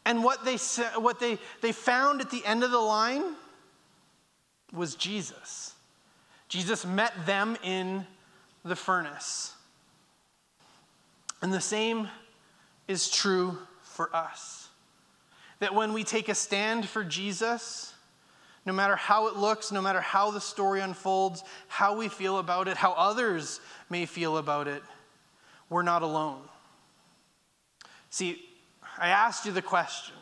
And 0.06 0.24
what 0.24 0.46
they, 0.46 0.58
what 1.00 1.20
they, 1.20 1.40
they 1.62 1.72
found 1.72 2.22
at 2.22 2.30
the 2.30 2.46
end 2.46 2.64
of 2.64 2.70
the 2.70 2.78
line 2.78 3.24
was 4.72 4.94
Jesus. 4.94 5.74
Jesus 6.50 6.86
met 6.86 7.26
them 7.26 7.58
in 7.64 8.06
the 8.64 8.76
furnace. 8.76 9.56
And 11.42 11.52
the 11.52 11.62
same 11.62 12.08
is 12.88 13.10
true 13.10 13.58
for 13.96 14.14
us. 14.16 14.70
That 15.60 15.74
when 15.74 15.94
we 15.94 16.04
take 16.04 16.28
a 16.28 16.36
stand 16.36 16.88
for 16.88 17.04
Jesus, 17.04 17.94
no 18.66 18.74
matter 18.74 18.96
how 18.96 19.28
it 19.28 19.36
looks, 19.36 19.72
no 19.72 19.82
matter 19.82 20.02
how 20.02 20.32
the 20.32 20.42
story 20.42 20.82
unfolds, 20.82 21.44
how 21.68 21.96
we 21.98 22.10
feel 22.10 22.40
about 22.40 22.68
it, 22.68 22.78
how 22.78 22.92
others 22.94 23.62
may 23.90 24.06
feel 24.06 24.38
about 24.38 24.68
it, 24.68 24.84
we're 25.70 25.82
not 25.82 26.02
alone. 26.02 26.42
See, 28.10 28.44
I 28.98 29.10
asked 29.10 29.46
you 29.46 29.52
the 29.52 29.62
question 29.62 30.16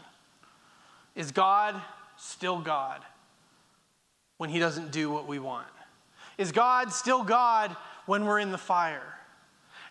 Is 1.16 1.32
God 1.32 1.82
still 2.18 2.60
God 2.60 3.02
when 4.38 4.50
He 4.50 4.60
doesn't 4.60 4.92
do 4.92 5.10
what 5.10 5.28
we 5.28 5.40
want? 5.40 5.68
Is 6.38 6.52
God 6.52 6.92
still 6.92 7.24
God 7.24 7.76
when 8.06 8.26
we're 8.26 8.40
in 8.40 8.52
the 8.52 8.58
fire? 8.58 9.14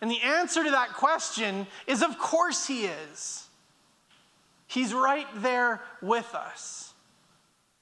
And 0.01 0.11
the 0.11 0.21
answer 0.21 0.65
to 0.65 0.71
that 0.71 0.95
question 0.95 1.67
is 1.87 2.03
of 2.03 2.19
course 2.19 2.67
He 2.67 2.87
is. 2.87 3.49
He's 4.73 4.95
right 4.95 5.27
there 5.37 5.83
with 6.01 6.35
us. 6.35 6.95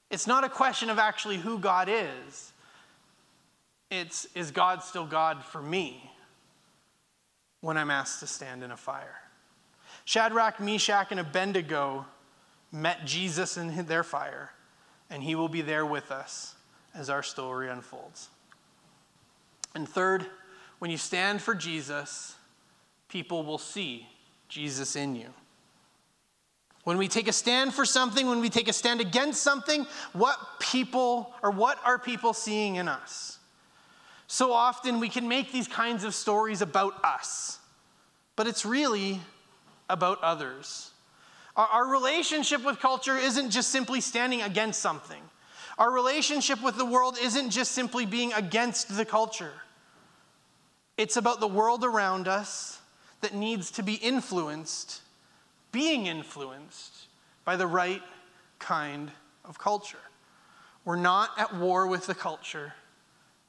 It's 0.09 0.27
not 0.27 0.43
a 0.43 0.49
question 0.49 0.89
of 0.89 0.99
actually 0.99 1.37
who 1.37 1.57
God 1.57 1.87
is, 1.89 2.51
it's 3.89 4.27
is 4.35 4.51
God 4.51 4.83
still 4.83 5.05
God 5.05 5.41
for 5.41 5.61
me 5.61 6.11
when 7.61 7.77
I'm 7.77 7.89
asked 7.89 8.19
to 8.19 8.27
stand 8.27 8.61
in 8.61 8.71
a 8.71 8.77
fire? 8.77 9.15
Shadrach, 10.03 10.59
Meshach, 10.59 11.11
and 11.11 11.19
Abednego 11.21 12.05
met 12.73 13.05
Jesus 13.05 13.55
in 13.55 13.85
their 13.85 14.03
fire, 14.03 14.51
and 15.09 15.23
he 15.23 15.33
will 15.33 15.49
be 15.49 15.61
there 15.61 15.85
with 15.85 16.11
us 16.11 16.55
as 16.93 17.09
our 17.09 17.23
story 17.23 17.69
unfolds. 17.69 18.27
And 19.75 19.87
third, 19.87 20.25
when 20.79 20.91
you 20.91 20.97
stand 20.97 21.41
for 21.41 21.55
Jesus, 21.55 22.35
people 23.07 23.43
will 23.43 23.57
see 23.57 24.07
Jesus 24.49 24.97
in 24.97 25.15
you. 25.15 25.29
When 26.83 26.97
we 26.97 27.07
take 27.07 27.27
a 27.27 27.33
stand 27.33 27.73
for 27.73 27.85
something, 27.85 28.27
when 28.27 28.39
we 28.41 28.49
take 28.49 28.67
a 28.67 28.73
stand 28.73 29.01
against 29.01 29.43
something, 29.43 29.85
what 30.13 30.37
people 30.59 31.33
or 31.43 31.51
what 31.51 31.77
are 31.85 31.99
people 31.99 32.33
seeing 32.33 32.75
in 32.75 32.87
us? 32.87 33.37
So 34.27 34.51
often 34.53 34.99
we 34.99 35.09
can 35.09 35.27
make 35.27 35.51
these 35.51 35.67
kinds 35.67 36.03
of 36.03 36.15
stories 36.15 36.61
about 36.61 36.93
us, 37.03 37.59
but 38.35 38.47
it's 38.47 38.65
really 38.65 39.19
about 39.89 40.23
others. 40.23 40.91
Our, 41.55 41.67
our 41.67 41.87
relationship 41.87 42.63
with 42.63 42.79
culture 42.79 43.17
isn't 43.17 43.51
just 43.51 43.69
simply 43.69 44.01
standing 44.01 44.41
against 44.41 44.79
something. 44.79 45.21
Our 45.77 45.91
relationship 45.91 46.63
with 46.63 46.77
the 46.77 46.85
world 46.85 47.17
isn't 47.21 47.49
just 47.51 47.73
simply 47.73 48.05
being 48.05 48.33
against 48.33 48.95
the 48.95 49.05
culture. 49.05 49.53
It's 50.97 51.17
about 51.17 51.39
the 51.39 51.47
world 51.47 51.83
around 51.83 52.27
us 52.27 52.79
that 53.21 53.33
needs 53.33 53.69
to 53.71 53.83
be 53.83 53.95
influenced 53.95 55.01
being 55.71 56.05
influenced 56.05 57.07
by 57.45 57.55
the 57.55 57.67
right 57.67 58.01
kind 58.59 59.11
of 59.45 59.57
culture. 59.57 59.97
We're 60.85 60.95
not 60.95 61.29
at 61.37 61.55
war 61.55 61.87
with 61.87 62.07
the 62.07 62.15
culture, 62.15 62.73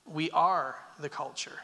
we 0.04 0.30
are 0.30 0.76
the 0.98 1.08
culture. 1.08 1.58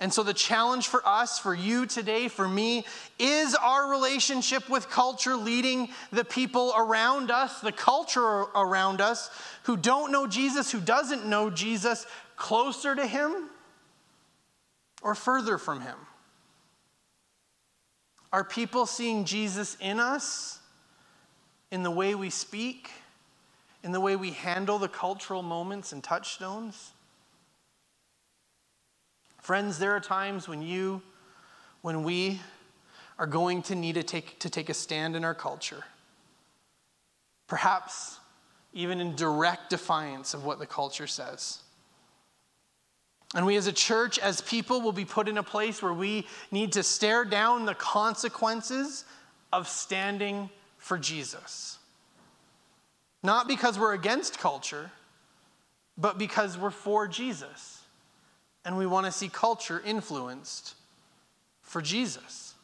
And 0.00 0.12
so, 0.12 0.24
the 0.24 0.34
challenge 0.34 0.88
for 0.88 1.06
us, 1.06 1.38
for 1.38 1.54
you 1.54 1.86
today, 1.86 2.26
for 2.26 2.48
me, 2.48 2.84
is 3.18 3.54
our 3.54 3.88
relationship 3.88 4.68
with 4.68 4.90
culture 4.90 5.36
leading 5.36 5.88
the 6.10 6.24
people 6.24 6.74
around 6.76 7.30
us, 7.30 7.60
the 7.60 7.70
culture 7.70 8.20
around 8.22 9.00
us, 9.00 9.30
who 9.64 9.76
don't 9.76 10.10
know 10.10 10.26
Jesus, 10.26 10.72
who 10.72 10.80
doesn't 10.80 11.26
know 11.26 11.48
Jesus, 11.48 12.06
closer 12.36 12.96
to 12.96 13.06
Him 13.06 13.50
or 15.00 15.14
further 15.14 15.58
from 15.58 15.80
Him? 15.80 15.96
Are 18.34 18.42
people 18.42 18.84
seeing 18.84 19.24
Jesus 19.24 19.76
in 19.78 20.00
us, 20.00 20.58
in 21.70 21.84
the 21.84 21.90
way 21.92 22.16
we 22.16 22.30
speak, 22.30 22.90
in 23.84 23.92
the 23.92 24.00
way 24.00 24.16
we 24.16 24.32
handle 24.32 24.76
the 24.76 24.88
cultural 24.88 25.40
moments 25.40 25.92
and 25.92 26.02
touchstones? 26.02 26.90
Friends, 29.40 29.78
there 29.78 29.92
are 29.92 30.00
times 30.00 30.48
when 30.48 30.62
you, 30.62 31.00
when 31.82 32.02
we 32.02 32.40
are 33.20 33.28
going 33.28 33.62
to 33.62 33.76
need 33.76 33.94
to 33.94 34.02
take, 34.02 34.40
to 34.40 34.50
take 34.50 34.68
a 34.68 34.74
stand 34.74 35.14
in 35.14 35.24
our 35.24 35.32
culture. 35.32 35.84
Perhaps 37.46 38.18
even 38.72 39.00
in 39.00 39.14
direct 39.14 39.70
defiance 39.70 40.34
of 40.34 40.44
what 40.44 40.58
the 40.58 40.66
culture 40.66 41.06
says. 41.06 41.60
And 43.34 43.44
we 43.44 43.56
as 43.56 43.66
a 43.66 43.72
church, 43.72 44.18
as 44.18 44.40
people, 44.40 44.80
will 44.80 44.92
be 44.92 45.04
put 45.04 45.28
in 45.28 45.38
a 45.38 45.42
place 45.42 45.82
where 45.82 45.92
we 45.92 46.26
need 46.52 46.72
to 46.72 46.82
stare 46.82 47.24
down 47.24 47.66
the 47.66 47.74
consequences 47.74 49.04
of 49.52 49.68
standing 49.68 50.48
for 50.78 50.96
Jesus. 50.96 51.78
Not 53.22 53.48
because 53.48 53.78
we're 53.78 53.94
against 53.94 54.38
culture, 54.38 54.90
but 55.98 56.18
because 56.18 56.56
we're 56.56 56.70
for 56.70 57.08
Jesus 57.08 57.82
and 58.64 58.78
we 58.78 58.86
want 58.86 59.06
to 59.06 59.12
see 59.12 59.28
culture 59.28 59.82
influenced 59.84 60.74
for 61.62 61.82
Jesus. 61.82 62.54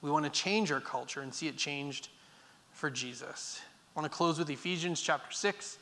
We 0.00 0.10
want 0.10 0.24
to 0.24 0.30
change 0.30 0.70
our 0.70 0.80
culture 0.80 1.20
and 1.20 1.32
see 1.32 1.48
it 1.48 1.56
changed 1.56 2.08
for 2.72 2.90
Jesus. 2.90 3.60
I 3.94 4.00
want 4.00 4.10
to 4.10 4.16
close 4.16 4.38
with 4.38 4.50
Ephesians 4.50 5.00
chapter 5.00 5.32
6, 5.32 5.78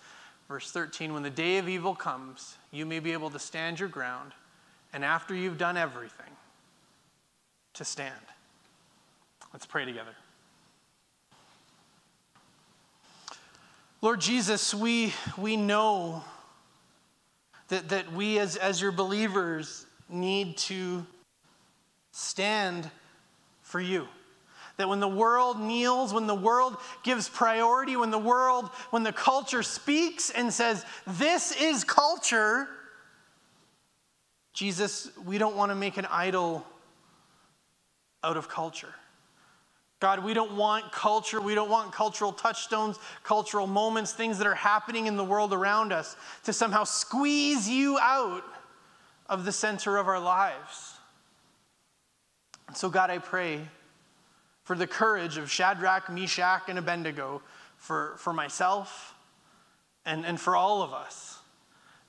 verse 0.52 0.70
13. 0.70 1.14
When 1.14 1.22
the 1.22 1.30
day 1.30 1.56
of 1.56 1.66
evil 1.66 1.94
comes, 1.94 2.58
you 2.72 2.84
may 2.84 2.98
be 2.98 3.14
able 3.14 3.30
to 3.30 3.38
stand 3.38 3.80
your 3.80 3.88
ground, 3.88 4.32
and 4.92 5.02
after 5.02 5.34
you've 5.34 5.56
done 5.56 5.78
everything, 5.78 6.26
to 7.72 7.86
stand. 7.86 8.12
Let's 9.54 9.64
pray 9.64 9.86
together. 9.86 10.10
Lord 14.02 14.20
Jesus, 14.20 14.74
we, 14.74 15.14
we 15.38 15.56
know 15.56 16.22
that, 17.68 17.88
that 17.88 18.12
we 18.12 18.38
as, 18.38 18.56
as 18.56 18.78
your 18.78 18.92
believers 18.92 19.86
need 20.10 20.58
to 20.58 21.06
stand 22.10 22.90
for 23.62 23.80
you. 23.80 24.06
That 24.82 24.88
when 24.88 24.98
the 24.98 25.06
world 25.06 25.60
kneels, 25.60 26.12
when 26.12 26.26
the 26.26 26.34
world 26.34 26.76
gives 27.04 27.28
priority, 27.28 27.96
when 27.96 28.10
the 28.10 28.18
world, 28.18 28.68
when 28.90 29.04
the 29.04 29.12
culture 29.12 29.62
speaks 29.62 30.30
and 30.30 30.52
says, 30.52 30.84
This 31.06 31.52
is 31.52 31.84
culture, 31.84 32.68
Jesus, 34.52 35.08
we 35.24 35.38
don't 35.38 35.54
want 35.54 35.70
to 35.70 35.76
make 35.76 35.98
an 35.98 36.06
idol 36.06 36.66
out 38.24 38.36
of 38.36 38.48
culture. 38.48 38.92
God, 40.00 40.24
we 40.24 40.34
don't 40.34 40.56
want 40.56 40.90
culture. 40.90 41.40
We 41.40 41.54
don't 41.54 41.70
want 41.70 41.92
cultural 41.92 42.32
touchstones, 42.32 42.98
cultural 43.22 43.68
moments, 43.68 44.12
things 44.12 44.36
that 44.38 44.48
are 44.48 44.54
happening 44.56 45.06
in 45.06 45.16
the 45.16 45.22
world 45.22 45.52
around 45.52 45.92
us 45.92 46.16
to 46.42 46.52
somehow 46.52 46.82
squeeze 46.82 47.68
you 47.68 48.00
out 48.00 48.42
of 49.28 49.44
the 49.44 49.52
center 49.52 49.96
of 49.96 50.08
our 50.08 50.18
lives. 50.18 50.94
So, 52.74 52.90
God, 52.90 53.10
I 53.10 53.18
pray 53.18 53.60
for 54.64 54.76
the 54.76 54.86
courage 54.86 55.36
of 55.36 55.50
Shadrach, 55.50 56.10
Meshach, 56.10 56.62
and 56.68 56.78
Abednego, 56.78 57.42
for, 57.76 58.14
for 58.18 58.32
myself 58.32 59.14
and, 60.06 60.24
and 60.24 60.40
for 60.40 60.56
all 60.56 60.82
of 60.82 60.92
us. 60.92 61.38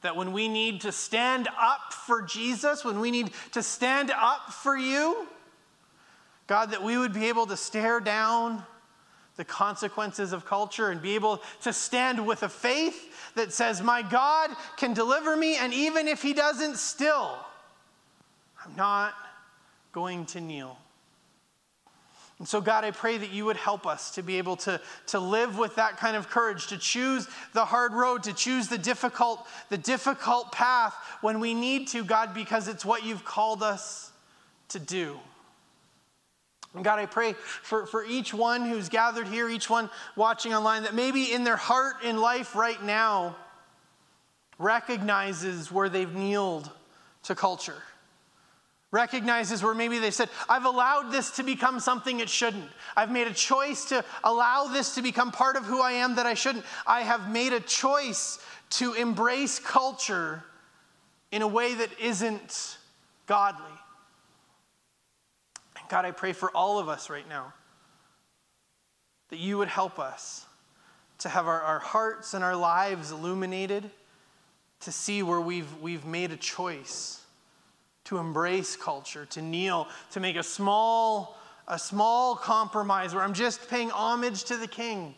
That 0.01 0.15
when 0.15 0.33
we 0.33 0.47
need 0.47 0.81
to 0.81 0.91
stand 0.91 1.47
up 1.59 1.93
for 1.93 2.21
Jesus, 2.21 2.83
when 2.83 2.99
we 2.99 3.09
need 3.09 3.31
to 3.53 3.63
stand 3.63 4.11
up 4.11 4.51
for 4.51 4.77
you, 4.77 5.27
God, 6.47 6.71
that 6.71 6.83
we 6.83 6.97
would 6.97 7.13
be 7.13 7.25
able 7.25 7.47
to 7.47 7.57
stare 7.57 7.99
down 7.99 8.63
the 9.35 9.45
consequences 9.45 10.33
of 10.33 10.45
culture 10.45 10.89
and 10.89 11.01
be 11.01 11.15
able 11.15 11.41
to 11.61 11.73
stand 11.73 12.23
with 12.25 12.43
a 12.43 12.49
faith 12.49 13.33
that 13.35 13.51
says, 13.51 13.81
My 13.81 14.01
God 14.01 14.51
can 14.77 14.93
deliver 14.93 15.35
me, 15.35 15.55
and 15.55 15.73
even 15.73 16.07
if 16.07 16.21
He 16.21 16.33
doesn't, 16.33 16.77
still, 16.77 17.37
I'm 18.63 18.75
not 18.75 19.13
going 19.91 20.25
to 20.27 20.41
kneel. 20.41 20.77
And 22.43 22.47
so, 22.49 22.59
God, 22.59 22.83
I 22.83 22.91
pray 22.91 23.17
that 23.17 23.31
you 23.31 23.45
would 23.45 23.55
help 23.55 23.87
us 23.87 24.11
to 24.15 24.21
be 24.21 24.37
able 24.37 24.57
to, 24.57 24.81
to 25.07 25.19
live 25.19 25.57
with 25.57 25.75
that 25.75 25.95
kind 25.95 26.17
of 26.17 26.29
courage, 26.29 26.67
to 26.67 26.77
choose 26.77 27.25
the 27.53 27.63
hard 27.63 27.93
road, 27.93 28.23
to 28.23 28.33
choose 28.33 28.67
the 28.67 28.77
difficult, 28.77 29.47
the 29.69 29.77
difficult 29.77 30.51
path 30.51 30.93
when 31.21 31.39
we 31.39 31.53
need 31.53 31.87
to, 31.87 32.03
God, 32.03 32.33
because 32.33 32.67
it's 32.67 32.83
what 32.83 33.05
you've 33.05 33.23
called 33.23 33.63
us 33.63 34.11
to 34.67 34.79
do. 34.79 35.17
And 36.73 36.83
God, 36.83 36.99
I 36.99 37.05
pray 37.05 37.31
for, 37.31 37.85
for 37.85 38.03
each 38.03 38.33
one 38.33 38.65
who's 38.65 38.89
gathered 38.89 39.29
here, 39.29 39.47
each 39.47 39.69
one 39.69 39.89
watching 40.17 40.53
online, 40.53 40.83
that 40.83 40.93
maybe 40.93 41.31
in 41.31 41.45
their 41.45 41.55
heart 41.55 42.03
in 42.03 42.17
life 42.17 42.55
right 42.57 42.83
now 42.83 43.37
recognizes 44.59 45.71
where 45.71 45.87
they've 45.87 46.13
kneeled 46.13 46.69
to 47.23 47.35
culture. 47.35 47.81
Recognizes 48.93 49.63
where 49.63 49.73
maybe 49.73 49.97
they 49.97 50.11
said, 50.11 50.29
I've 50.47 50.65
allowed 50.65 51.11
this 51.11 51.31
to 51.37 51.43
become 51.43 51.79
something 51.79 52.19
it 52.19 52.29
shouldn't. 52.29 52.69
I've 52.95 53.09
made 53.09 53.25
a 53.25 53.33
choice 53.33 53.85
to 53.85 54.05
allow 54.23 54.65
this 54.65 54.93
to 54.93 55.01
become 55.01 55.31
part 55.31 55.55
of 55.55 55.65
who 55.65 55.81
I 55.81 55.93
am 55.93 56.13
that 56.17 56.27
I 56.27 56.35
shouldn't. 56.35 56.63
I 56.85 57.01
have 57.01 57.27
made 57.27 57.53
a 57.53 57.59
choice 57.59 58.37
to 58.69 58.93
embrace 58.93 59.57
culture 59.57 60.43
in 61.31 61.41
a 61.41 61.47
way 61.47 61.73
that 61.73 61.89
isn't 61.99 62.77
godly. 63.25 63.65
God, 65.89 66.05
I 66.05 66.11
pray 66.11 66.33
for 66.33 66.51
all 66.51 66.77
of 66.77 66.87
us 66.87 67.09
right 67.09 67.27
now 67.27 67.51
that 69.29 69.39
you 69.39 69.57
would 69.57 69.69
help 69.69 69.97
us 69.97 70.45
to 71.17 71.29
have 71.29 71.47
our, 71.47 71.61
our 71.61 71.79
hearts 71.79 72.35
and 72.35 72.43
our 72.43 72.55
lives 72.55 73.11
illuminated, 73.11 73.89
to 74.81 74.91
see 74.91 75.23
where 75.23 75.41
we've, 75.41 75.81
we've 75.81 76.05
made 76.05 76.31
a 76.31 76.37
choice 76.37 77.22
to 78.05 78.17
embrace 78.17 78.75
culture, 78.75 79.25
to 79.27 79.41
kneel, 79.41 79.87
to 80.11 80.19
make 80.19 80.35
a 80.35 80.43
small, 80.43 81.37
a 81.67 81.79
small 81.79 82.35
compromise 82.35 83.13
where 83.13 83.23
I'm 83.23 83.33
just 83.33 83.69
paying 83.69 83.89
homage 83.89 84.43
to 84.45 84.57
the 84.57 84.67
King. 84.67 85.15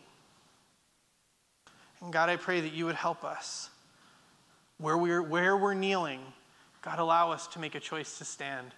And 2.01 2.13
God, 2.13 2.29
I 2.29 2.35
pray 2.35 2.61
that 2.61 2.73
you 2.73 2.85
would 2.85 2.95
help 2.95 3.23
us. 3.23 3.69
Where 4.77 4.97
we're, 4.97 5.21
where 5.21 5.55
we're 5.55 5.73
kneeling, 5.73 6.19
God, 6.81 6.99
allow 6.99 7.31
us 7.31 7.47
to 7.47 7.59
make 7.59 7.75
a 7.75 7.79
choice 7.79 8.17
to 8.17 8.25
stand 8.25 8.73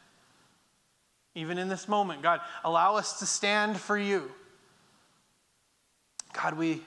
even 1.38 1.60
in 1.60 1.70
this 1.70 1.88
moment. 1.88 2.24
God, 2.24 2.42
allow 2.64 2.96
us 2.96 3.20
to 3.20 3.28
stand 3.28 3.78
for 3.78 3.96
you. 3.96 4.32
God, 6.34 6.56
we, 6.56 6.82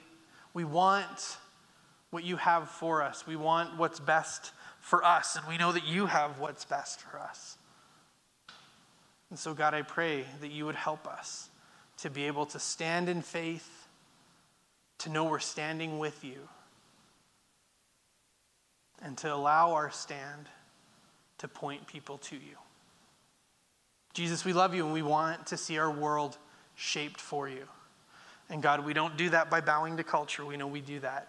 we 0.52 0.64
want 0.64 1.38
what 2.10 2.24
you 2.24 2.36
have 2.36 2.68
for 2.68 3.00
us. 3.00 3.26
We 3.28 3.36
want 3.36 3.78
what's 3.78 4.00
best 4.00 4.50
for 4.90 5.04
us, 5.04 5.36
and 5.36 5.46
we 5.46 5.56
know 5.56 5.70
that 5.70 5.86
you 5.86 6.06
have 6.06 6.40
what's 6.40 6.64
best 6.64 7.00
for 7.00 7.20
us. 7.20 7.56
And 9.30 9.38
so, 9.38 9.54
God, 9.54 9.72
I 9.72 9.82
pray 9.82 10.24
that 10.40 10.50
you 10.50 10.66
would 10.66 10.74
help 10.74 11.06
us 11.06 11.48
to 11.98 12.10
be 12.10 12.26
able 12.26 12.44
to 12.46 12.58
stand 12.58 13.08
in 13.08 13.22
faith, 13.22 13.86
to 14.98 15.08
know 15.08 15.26
we're 15.26 15.38
standing 15.38 16.00
with 16.00 16.24
you, 16.24 16.48
and 19.00 19.16
to 19.18 19.32
allow 19.32 19.74
our 19.74 19.92
stand 19.92 20.48
to 21.38 21.46
point 21.46 21.86
people 21.86 22.18
to 22.18 22.34
you. 22.34 22.56
Jesus, 24.12 24.44
we 24.44 24.52
love 24.52 24.74
you 24.74 24.84
and 24.84 24.92
we 24.92 25.02
want 25.02 25.46
to 25.46 25.56
see 25.56 25.78
our 25.78 25.90
world 25.90 26.36
shaped 26.74 27.20
for 27.20 27.48
you. 27.48 27.62
And 28.50 28.60
God, 28.60 28.84
we 28.84 28.92
don't 28.92 29.16
do 29.16 29.30
that 29.30 29.50
by 29.50 29.60
bowing 29.60 29.98
to 29.98 30.02
culture. 30.02 30.44
We 30.44 30.56
know 30.56 30.66
we 30.66 30.80
do 30.80 30.98
that 30.98 31.28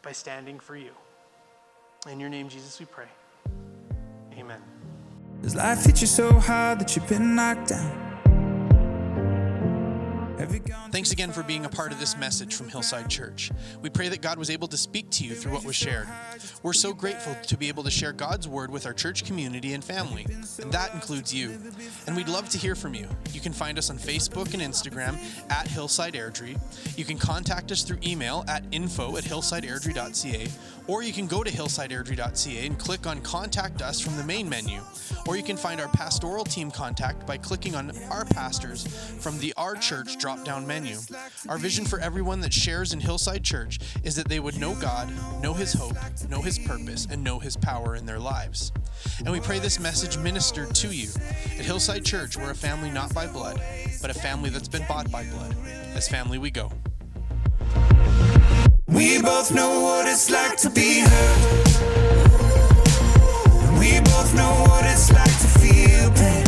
by 0.00 0.12
standing 0.12 0.58
for 0.58 0.74
you. 0.74 0.92
In 2.10 2.18
your 2.18 2.28
name, 2.28 2.48
Jesus, 2.48 2.80
we 2.80 2.86
pray. 2.86 3.06
Amen. 4.36 4.60
Does 5.40 5.54
life 5.54 5.84
hit 5.84 6.00
you 6.00 6.08
so 6.08 6.32
hard 6.32 6.80
that 6.80 6.96
you've 6.96 7.08
been 7.08 7.36
knocked 7.36 7.68
down? 7.68 8.11
Thanks 10.90 11.12
again 11.12 11.32
for 11.32 11.42
being 11.42 11.64
a 11.64 11.68
part 11.68 11.92
of 11.92 12.00
this 12.00 12.16
message 12.16 12.54
from 12.54 12.68
Hillside 12.68 13.08
Church. 13.08 13.50
We 13.80 13.90
pray 13.90 14.08
that 14.08 14.20
God 14.20 14.38
was 14.38 14.50
able 14.50 14.68
to 14.68 14.76
speak 14.76 15.10
to 15.10 15.24
you 15.24 15.34
through 15.34 15.52
what 15.52 15.64
was 15.64 15.76
shared. 15.76 16.08
We're 16.62 16.72
so 16.72 16.92
grateful 16.92 17.34
to 17.34 17.56
be 17.56 17.68
able 17.68 17.82
to 17.84 17.90
share 17.90 18.12
God's 18.12 18.48
word 18.48 18.70
with 18.70 18.86
our 18.86 18.92
church 18.92 19.24
community 19.24 19.72
and 19.74 19.84
family, 19.84 20.26
and 20.28 20.72
that 20.72 20.94
includes 20.94 21.32
you. 21.32 21.58
And 22.06 22.16
we'd 22.16 22.28
love 22.28 22.48
to 22.50 22.58
hear 22.58 22.74
from 22.74 22.94
you. 22.94 23.08
You 23.32 23.40
can 23.40 23.52
find 23.52 23.78
us 23.78 23.90
on 23.90 23.98
Facebook 23.98 24.54
and 24.54 24.62
Instagram 24.62 25.16
at 25.50 25.66
Hillside 25.66 26.14
Airdrie. 26.14 26.58
You 26.96 27.04
can 27.04 27.18
contact 27.18 27.72
us 27.72 27.82
through 27.82 27.98
email 28.04 28.44
at 28.48 28.64
info 28.72 29.16
at 29.16 29.24
hillsideairdrie.ca, 29.24 30.48
or 30.86 31.02
you 31.02 31.12
can 31.12 31.26
go 31.26 31.42
to 31.42 31.50
hillsideairdrie.ca 31.50 32.66
and 32.66 32.78
click 32.78 33.06
on 33.06 33.20
Contact 33.20 33.82
Us 33.82 34.00
from 34.00 34.16
the 34.16 34.24
main 34.24 34.48
menu. 34.48 34.80
Or 35.26 35.36
you 35.36 35.42
can 35.42 35.56
find 35.56 35.80
our 35.80 35.88
pastoral 35.88 36.44
team 36.44 36.70
contact 36.70 37.26
by 37.26 37.36
clicking 37.36 37.74
on 37.74 37.92
Our 38.10 38.24
Pastors 38.24 38.86
from 39.20 39.38
the 39.38 39.52
Our 39.56 39.76
Church 39.76 40.18
drop 40.18 40.44
down 40.44 40.66
menu. 40.66 40.96
Our 41.48 41.58
vision 41.58 41.84
for 41.84 41.98
everyone 42.00 42.40
that 42.40 42.52
shares 42.52 42.92
in 42.92 43.00
Hillside 43.00 43.44
Church 43.44 43.78
is 44.02 44.16
that 44.16 44.28
they 44.28 44.40
would 44.40 44.58
know 44.58 44.74
God, 44.74 45.12
know 45.42 45.54
His 45.54 45.72
hope, 45.72 45.96
know 46.28 46.42
His 46.42 46.58
purpose, 46.58 47.06
and 47.10 47.22
know 47.22 47.38
His 47.38 47.56
power 47.56 47.94
in 47.94 48.04
their 48.04 48.18
lives. 48.18 48.72
And 49.18 49.30
we 49.30 49.40
pray 49.40 49.58
this 49.58 49.78
message 49.78 50.18
ministered 50.18 50.74
to 50.76 50.88
you. 50.88 51.08
At 51.58 51.64
Hillside 51.64 52.04
Church, 52.04 52.36
we're 52.36 52.50
a 52.50 52.54
family 52.54 52.90
not 52.90 53.14
by 53.14 53.26
blood, 53.26 53.60
but 54.00 54.10
a 54.10 54.14
family 54.14 54.50
that's 54.50 54.68
been 54.68 54.84
bought 54.88 55.10
by 55.10 55.24
blood. 55.24 55.54
As 55.94 56.08
family, 56.08 56.38
we 56.38 56.50
go. 56.50 56.72
We 58.86 59.22
both 59.22 59.54
know 59.54 59.80
what 59.80 60.06
it's 60.06 60.30
like 60.30 60.56
to 60.58 60.70
be 60.70 61.00
hurt. 61.00 62.21
Both 64.12 64.34
know 64.34 64.52
what 64.68 64.84
it's 64.84 65.10
like 65.10 65.36
to 65.42 65.48
feel 65.60 66.10
pain. 66.20 66.44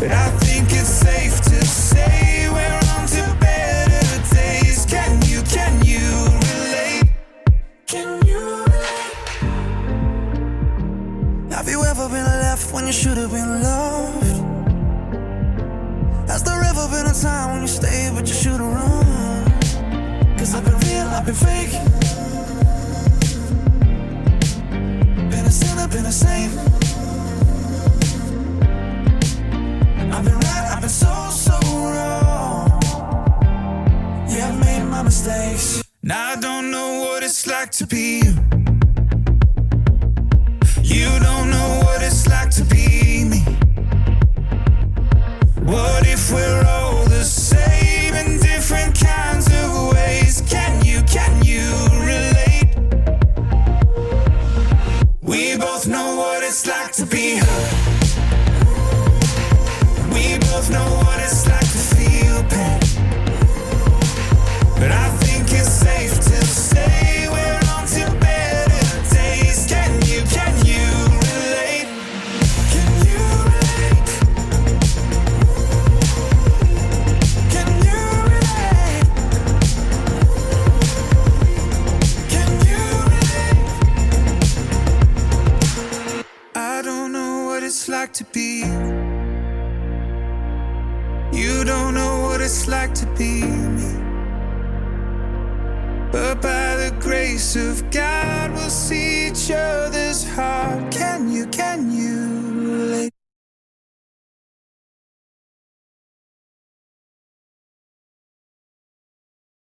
But 0.00 0.10
I 0.24 0.28
think 0.40 0.64
it's 0.72 0.88
safe 0.88 1.36
to 1.50 1.58
say 1.66 2.48
we're 2.48 2.80
on 2.94 3.06
to 3.14 3.22
better 3.38 4.04
days. 4.34 4.86
Can 4.86 5.20
you, 5.28 5.42
can 5.42 5.72
you 5.84 6.06
relate? 6.48 7.04
Can 7.86 8.08
you 8.26 8.40
relate? 8.64 9.16
Have 11.52 11.68
you 11.68 11.84
ever 11.84 12.08
been 12.08 12.28
left 12.44 12.72
when 12.72 12.86
you 12.86 12.92
should 12.92 13.18
have 13.18 13.30
been 13.30 13.62
loved? 13.62 14.36
Has 16.30 16.42
there 16.44 16.62
ever 16.62 16.88
been 16.88 17.06
a 17.06 17.14
time 17.14 17.46
when 17.52 17.60
you 17.62 17.68
stayed 17.68 18.14
but 18.14 18.26
you 18.26 18.34
should 18.42 18.60
have 18.64 18.72
run? 18.78 20.38
Cause 20.38 20.54
I've 20.54 20.64
been 20.64 20.78
real, 20.88 21.08
I've 21.16 21.26
been 21.26 21.34
fake. 21.34 22.07
Been 25.48 25.54
a 25.54 25.64
sinner, 25.64 25.88
been 25.88 26.04
a 26.04 26.12
saint. 26.12 26.58
I've 30.12 30.22
been 30.22 30.34
right, 30.34 30.68
I've 30.74 30.80
been 30.82 30.90
so, 30.90 31.30
so 31.30 31.58
wrong. 31.72 32.78
Yeah, 34.28 34.48
I've 34.48 34.60
made 34.60 34.84
my 34.90 35.02
mistakes. 35.02 35.82
Now 36.02 36.32
I 36.32 36.36
don't 36.36 36.70
know 36.70 37.00
what 37.00 37.22
it's 37.22 37.46
like 37.46 37.70
to 37.80 37.86
be 37.86 38.17